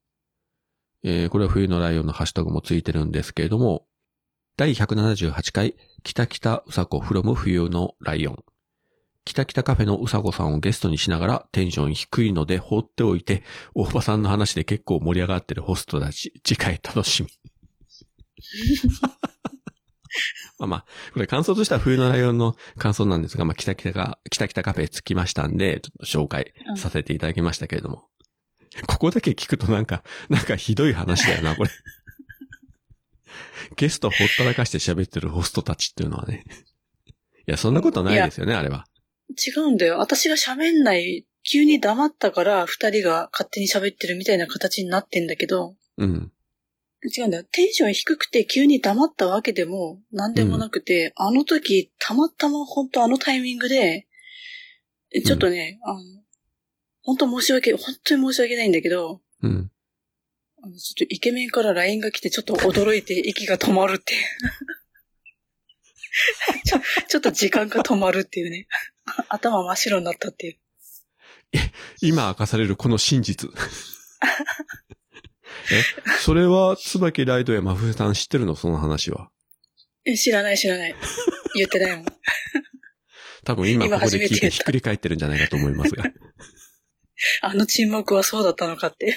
[1.02, 3.86] えーこれは冬のライオンのハッシュタグもついてるんですけれども、
[4.56, 8.44] 第178回、北北うさこ from 冬のライオン。
[9.24, 13.42] 北北カフェのうさこさんをゲストにしながらテンション低いので放っておいて、
[13.74, 17.28] 大場さんの話で結構盛り上がってるホストたち、次回楽しみ。
[20.58, 28.08] まあまあ、これ感想としては冬のライオンの感想なんですが、まあ、北北が、北北カフェ着きましたんで、ちょっと紹介させていただきましたけれども。
[28.86, 31.70] ここだけ聞くとなんか、なんかひどい話だよな、これ。
[33.76, 36.44] ゲストほったらかして喋ってるホストたちっていうのはね。
[37.46, 38.86] いや、そんなことないですよね、あれは。
[39.34, 39.98] 違うんだよ。
[39.98, 46.32] 私が喋んない、急に黙ったから二人が勝手に喋ってるみたいな形になってんだけど、うん。
[47.04, 47.44] 違うんだよ。
[47.44, 54.06] テンション低くて急に黙ったわけでも何でもなくて、あの時たまたま本当あのタイミングで、
[55.12, 56.00] えちょっとね、あの、
[57.02, 59.70] 本当申し訳、本当に申し訳ないんだけど、うん。
[60.62, 64.22] あのちょっとイケメンから LINE が来てちょっと驚いて息が止まるっていう。
[66.64, 68.66] ちょ、ちょっと時間が止まるっていうね。
[69.28, 70.58] 頭真っ白になったっていう。
[72.00, 73.50] 今明かされるこの真実。
[75.70, 75.82] え、
[76.20, 78.56] それは、椿ライドや真冬さん知ってるの？
[78.56, 79.30] その話は。
[80.04, 80.94] え知らない知らない。
[81.54, 82.06] 言ってないもん。
[83.44, 86.04] 多分今今ここで聞いてひっくり返ってるんじゃないかと思いますが。
[87.42, 89.16] あの沈黙はそうだったのかって。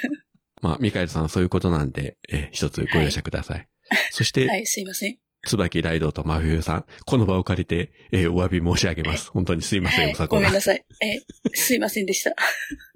[0.62, 3.68] まあ、ミカエルさんそういうことなんで、えー一つご容赦ください。
[4.12, 5.18] そして、はい、すいません。
[5.48, 9.32] 椿ライドと真冬さん、この場を借りて、えーお詫び申し上げます。
[9.32, 10.62] 本当にすいません、はいおさ、こがごめんな。
[10.62, 10.86] さい。
[11.02, 11.22] え、
[11.54, 12.36] すいませんでした。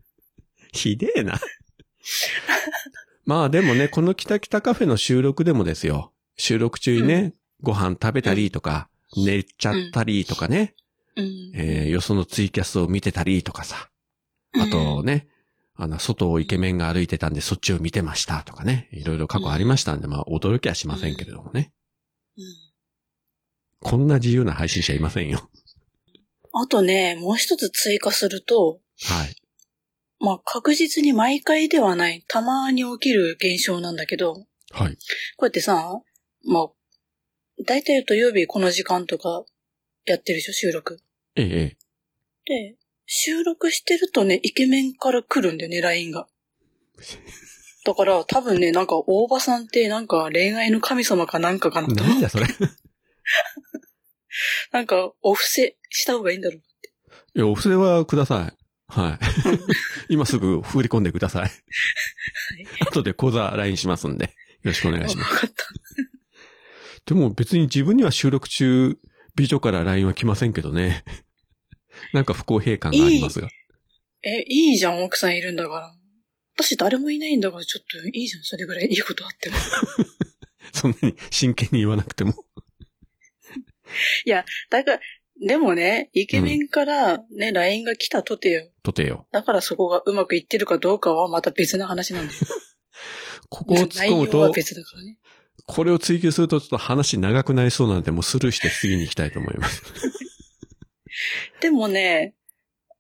[0.74, 1.40] ひでえな。
[3.26, 6.14] まあでもね、この北北カフェの収録でもですよ。
[6.38, 10.76] 収録中にね、ご飯食べたりとか、寝ちゃったりとかね、
[11.16, 11.52] うん。
[11.56, 13.90] えーよそのツイキャスを見てたりとかさ。
[14.54, 15.28] あとね、
[15.76, 18.90] あの、外をイケメンが歩いてたんでそっちを見てましたとかね。
[18.92, 21.72] いろいろ過去ありましたんで、まあ驚きはしませんけれどもね。
[22.38, 22.72] うん
[23.84, 25.50] こんな自由な配信者いませんよ。
[26.54, 29.36] あとね、もう一つ追加すると、はい。
[30.20, 34.94] まあ確実に毎回ではない、たまに起きる現象なんだけど、はい。
[34.94, 34.98] こ
[35.42, 36.00] うやってさ、
[36.46, 36.70] まあ、
[37.66, 39.44] 大体土曜日この時間とか
[40.06, 41.00] やってるでしょ、収録。
[41.36, 41.78] えええ
[42.56, 42.72] え。
[42.72, 42.76] で、
[43.06, 46.28] 収録してるとね、イケメンから来るんだよね、LINE が。
[47.84, 52.46] だから多分ね、なんか大場さんってなんか恋愛の神様かなんかかなと思うなんだそれ。
[52.46, 52.48] い
[54.72, 56.62] なんかお布施した方がいいんだろう。
[57.34, 58.58] や、お布施はください。
[58.88, 59.18] は
[60.10, 60.10] い。
[60.14, 61.52] 今すぐ振り込んでください。
[62.86, 64.26] 後で口座 LINE しますんで。
[64.26, 64.32] よ
[64.66, 65.34] ろしくお願いします。
[65.34, 65.66] わかった。
[67.06, 68.98] でも別に自分には収録中、
[69.36, 71.04] 美女から LINE は来ませんけどね。
[72.14, 73.50] なんか不公平感がありますが。
[74.24, 75.96] え、いいじゃん、奥さんいるんだから。
[76.56, 79.56] 私誰もいないんだからちょっといいじゃん、それぐらいいいことあっても。
[80.74, 82.34] そんなに真剣に言わなくても。
[84.70, 85.00] だから、
[85.40, 88.70] でもね、イケメンからね、LINE が来たとてよ。
[88.84, 89.28] とてよ。
[89.32, 92.46] だからそこがうまくいってるかどうかはまた別の話なんです。
[93.50, 95.18] ここを突っ込む内容はと、別だからね。
[95.66, 99.82] これを追求するとちょっと話長くなりそうなので、もうスルーして次に行きたいと思います。
[101.60, 102.36] でもね、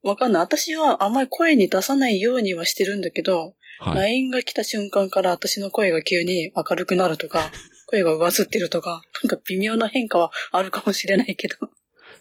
[0.04, 0.42] わかんない。
[0.42, 3.96] 私はあんまり声に出さないようにはしてるんだけど、はい。
[3.96, 7.52] LINE が来た瞬間から私の声が急に明るくなるとか、
[7.88, 11.56] 声が上ずってるとか、なんか微妙な変化はあるかもしれないけど。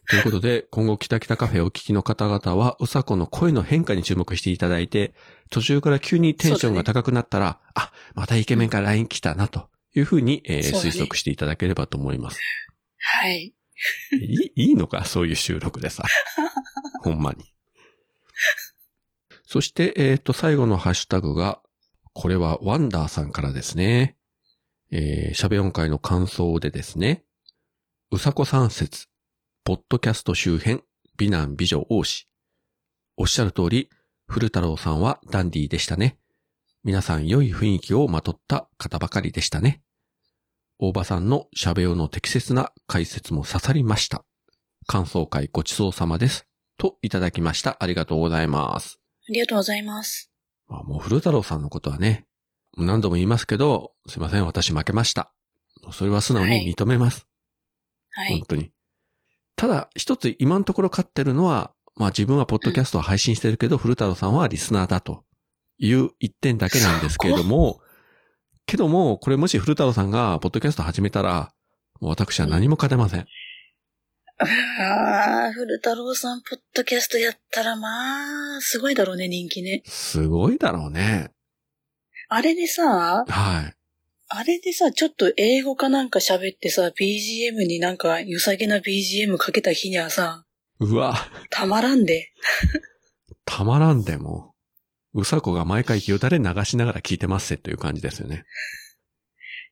[0.08, 5.12] ということで、今後、キタキタカフェをお聞きの方々は、うさこの声の変化に注目していただいて、
[5.50, 12.40] 途中から急にテンションが高くなったら、あ、またイケメンから LINE 来たな、というふうに、えー推測していただければと思います。
[12.98, 13.54] はい。
[14.12, 15.04] いいいいのか？
[15.04, 16.04] そういう収録でさ。
[17.04, 17.44] ほんまに。
[19.46, 21.60] そして、えっ、と、最後のハッシュタグが、
[22.12, 24.16] これはワンダーさんからですね。
[24.90, 27.24] えー、しゃべ音会の感想でですね。
[28.10, 29.06] うさこ三節、
[29.64, 30.82] ポッドキャスト周辺、
[31.16, 32.28] 美男美女王子。
[33.16, 33.88] おっしゃる通り、
[34.26, 36.18] 古太郎さんはダンディーでしたね。
[36.82, 39.82] 皆さん良い雰囲気をまとった方ばかりでしたね。
[40.78, 44.24] 大場さんのしゃべおの適切な解説も刺さりました。
[44.86, 46.49] 感想会ごちそうさまです。
[46.80, 47.76] といただきました。
[47.78, 48.98] ありがとうございます。
[49.28, 50.32] ありがとうございます。
[50.66, 52.26] まあ、もう古太郎さんのことはね、
[52.78, 55.30] 何度も言いますけど、すいません、私負けました。
[55.92, 57.26] それは素直に認めます。
[58.12, 58.30] はい。
[58.30, 58.72] 本当に。
[59.56, 65.24] ただ、一つ今のところ勝ってるのは、まあ自分はポッドキャストを配信してるけど、古太郎さんはリスナーだと
[65.76, 67.80] いう一点だけなんですけれども、
[68.64, 71.52] けども、これもし古太郎さんがポッドキャスト始めたら、
[72.00, 73.26] もう私は何も勝てません。
[74.40, 79.82] ああ、古太郎さん、ポッドキャストやったら、まあ、すごいだろうね、人気ね。
[79.84, 81.30] すごいだろうね。
[82.28, 83.74] あれでさ、はい。
[84.28, 90.44] あれでさ、ちょっと英語かなんか喋ってさ、BGM になんか良さげな BGM かけた日にはさ、
[90.78, 91.14] うわ、
[91.50, 92.32] たまらんで。
[93.44, 94.54] たまらんでも。
[95.12, 98.44] うさこが毎回よだれ流しながら聞いてますせという感じですよね。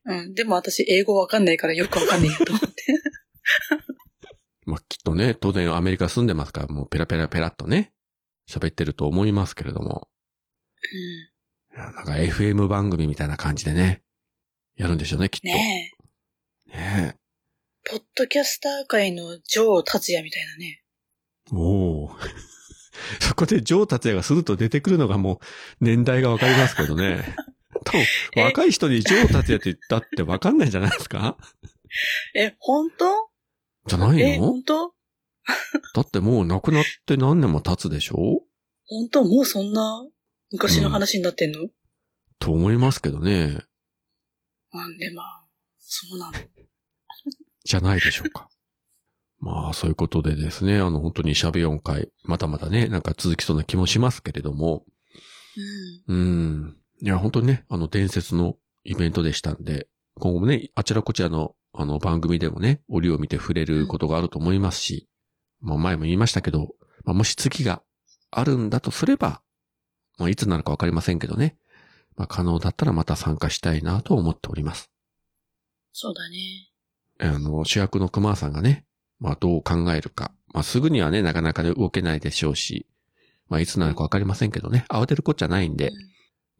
[0.05, 0.35] うん。
[0.35, 2.85] でも私、英語わかんないからよくわかんないよと思って。
[4.69, 7.93] まあ、きっとね、当然アメリカ住んでますから、もうペラペラペラっとね、
[8.49, 10.09] 喋ってると思いますけれども。
[11.73, 14.03] いやなんか FM 番組みたいな感じでね、
[14.77, 15.49] やるんでしょうね、きっと。
[15.49, 15.55] うん。
[15.55, 15.93] ね
[16.71, 16.77] え。
[16.77, 17.17] ね
[17.91, 20.83] ポッドキャスター界のジョー達也みたいなね。
[21.47, 21.55] え。
[21.55, 22.29] おー
[23.21, 25.39] そこでジョー達也がスルッと出てくるのがもう
[25.81, 27.25] 年代がわかりますけどね。
[27.85, 28.01] 多分、
[28.37, 31.39] え若い人にジョー達也って言ったってわかんないんじゃないですか？
[32.37, 33.28] え、本当？
[33.89, 34.95] じゃないえ、の本当？
[35.95, 38.43] だってもう亡くなって何年も経つでしょ？
[38.87, 39.25] 本当？
[39.25, 40.07] もうそんな
[40.53, 41.69] 昔の話になってんの、
[42.39, 43.59] と思いますけどね。
[44.73, 45.45] なんでまあ、
[45.79, 46.33] そうなの。
[47.65, 48.49] じゃないでしょうか。
[49.41, 54.85] まあ、そういうことでですね、あの、本当に喋4回、またまたね、なんか続きそうな気もしますけれども、
[56.09, 56.17] うん。
[56.17, 56.25] う
[56.67, 56.77] ん。
[57.01, 65.09] いや、本当にね、あの、伝説のイベントでしたんで、今後もね、あちらこちらの、あの、番組でもね、折を見て触れることがあると思いますし、
[65.61, 67.83] まあ、前も言いましたけど、まあ、もし次が
[68.31, 69.43] あるんだとすれば、
[70.19, 71.57] まあ、いつになるかわかりませんけどね、
[72.17, 74.91] まあ、可能だったらまた参加したいなと思っております。
[75.93, 76.69] そうだね。
[77.21, 78.85] あの、主役の熊さんがね、
[79.21, 80.33] まあどう考えるか。
[80.53, 82.87] まあすぐにはね、なかなかね動けないでしょうし、
[83.49, 85.91] まあいつなのかわかりませんけどね、慌てるこっちゃないんで、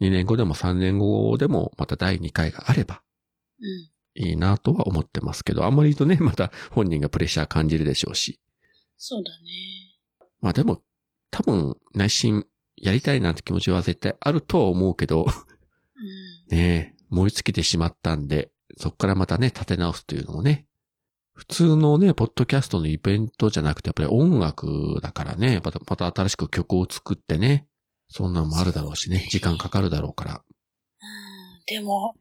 [0.01, 3.03] 2年後でも3年後でもまた第2回があれば
[3.61, 3.91] うん。
[4.19, 4.29] うん。
[4.29, 8.41] いいなとは思ってますけど、あんまり言うとね、また本人がプレッシャー感じるでしょうし。
[8.97, 9.49] そうだね。
[10.41, 10.83] まあでも、
[11.31, 12.45] 多分内心
[12.77, 16.57] やりたいなって気持ちは絶対あるとは思うけど、うん。
[16.57, 20.67] ねえ、燃え尽きてしまったんで、そこからまたね、立て直すというのもね、
[21.35, 27.69] 普通のね、ポッドキャストのイベントじゃなくて、やっぱり音楽だからね、また、また新しく曲を作ってね、
[28.09, 30.35] そんなのもあるだろうしね、時間かかるだろうから。
[30.35, 30.43] うん
[31.67, 32.15] でも、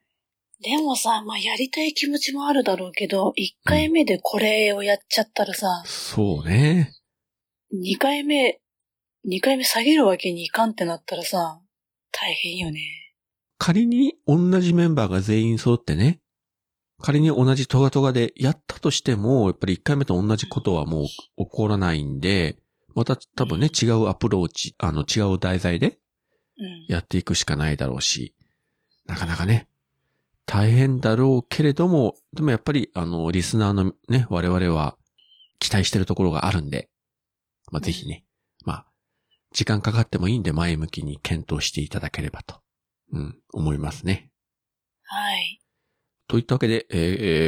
[0.60, 6.94] でもさ、まあ、やりたい気持ちもあるだろうけど、1回目でこれをやっちゃったらさ、そうね。
[7.72, 8.60] 2回目、
[9.28, 11.60] 2回目下げるわけにいかんってなったらさ、
[12.10, 12.80] 大変よね。
[13.58, 16.20] 仮に同じメンバーが全員揃ってね、
[17.00, 22.56] 仮に同じトガトガでやったとしても、やっぱり1回目と同じことはもう起こらないんで、
[22.94, 25.98] また多分ね、違うアプローチ、あの違う題材で
[26.58, 26.86] うん。
[26.88, 28.34] やっていくしかないだろうし、
[29.06, 29.68] なかなかね、
[30.48, 34.96] 大変だろうけれども、でもやっぱり、あの、リスナーのね、我々は
[35.58, 36.88] 期待してるところがあるんで、
[37.70, 38.24] まあ、ぜひね、
[38.64, 38.86] まあ、
[39.52, 42.62] 時間かかってもいいんで前向きに検討していただければと、
[43.12, 44.30] うん、思いますね。
[45.02, 45.60] はい。
[46.28, 46.98] といったわけで、えー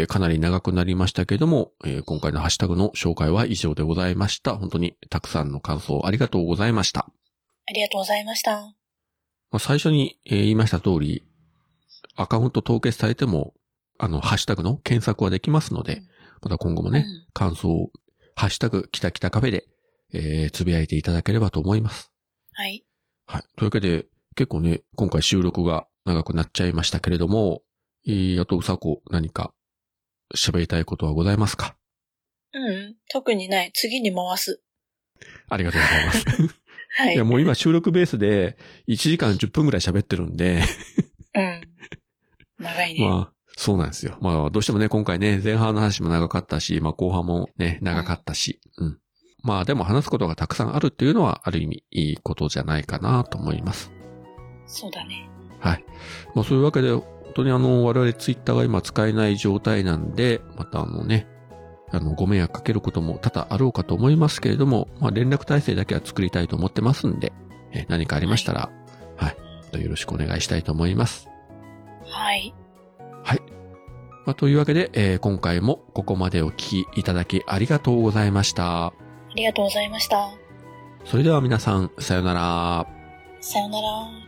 [0.00, 4.56] えーかなり長くなりましたけれども、えー今回のハッシュタグの紹介は以上でございました。
[4.56, 7.00] 本当にたくさんの感想ありがとうございました。
[7.00, 8.60] ありがとうございました。
[8.60, 8.76] ま
[9.52, 11.24] あ、最初に、えー言いました通り、
[12.16, 13.54] アカウント凍結されても、
[13.98, 16.02] あの、ハッシュタグの検索はできますので、
[16.42, 17.90] また今後もね、うん感想を、
[18.34, 19.64] ハッシュタグ、きたきたカフェで、
[20.12, 22.10] えーつぶやいていただければと思います。
[22.52, 22.84] はい。
[23.26, 23.42] はい。
[23.56, 27.62] というわけで、結構ね、今回収録が長くなっちゃいましたけれども、
[28.06, 29.52] えー、あと、うさこ、何か、
[30.34, 31.76] 喋りたいことはございますか？
[32.52, 32.96] うん。
[33.10, 33.70] 特にない。
[33.74, 34.62] 次に回す。
[35.48, 36.24] ありがとうございます。
[36.96, 37.16] はいい。
[37.18, 38.56] や、もう今収録ベースで
[38.88, 40.62] 1時間10分ぐらい喋ってるんで、
[41.34, 41.60] うん。
[42.60, 43.08] 長いね。
[43.08, 44.16] まあ、そうなんですよ。
[44.20, 48.98] まあ、どうしてもね、今回ね、前半の話も長かったし、まあ、後半もね、長かったし、うん。
[49.42, 53.90] まあ、でも話すことがたくさんあるっていうのは、ある意味、いいことじゃないかなと思います。
[54.66, 55.28] そうだね。
[55.58, 55.84] はい。
[56.34, 57.04] まあ、そういうわけで、本
[57.34, 61.26] 当にあの、我々ツイッターが今使えない状態なんで、またあのね、
[61.92, 67.32] あの、ご迷惑かけることも多々あろうかと思いますけれども、まあ、連絡体制だけは作りたいと思ってますんで、
[67.72, 68.70] え何かありましたら、
[69.16, 69.34] は
[69.78, 71.29] い、よろしくお願いしたいと思います。
[72.10, 72.54] はい。
[73.24, 73.42] はい。
[74.26, 78.86] まあ、というわけで、えー今回もここまでお聞きいただきありがとうございました。
[78.86, 78.92] あ
[79.34, 80.30] りがとうございました。
[81.04, 82.86] それでは皆さん、さようなら。
[83.40, 84.19] さよなら。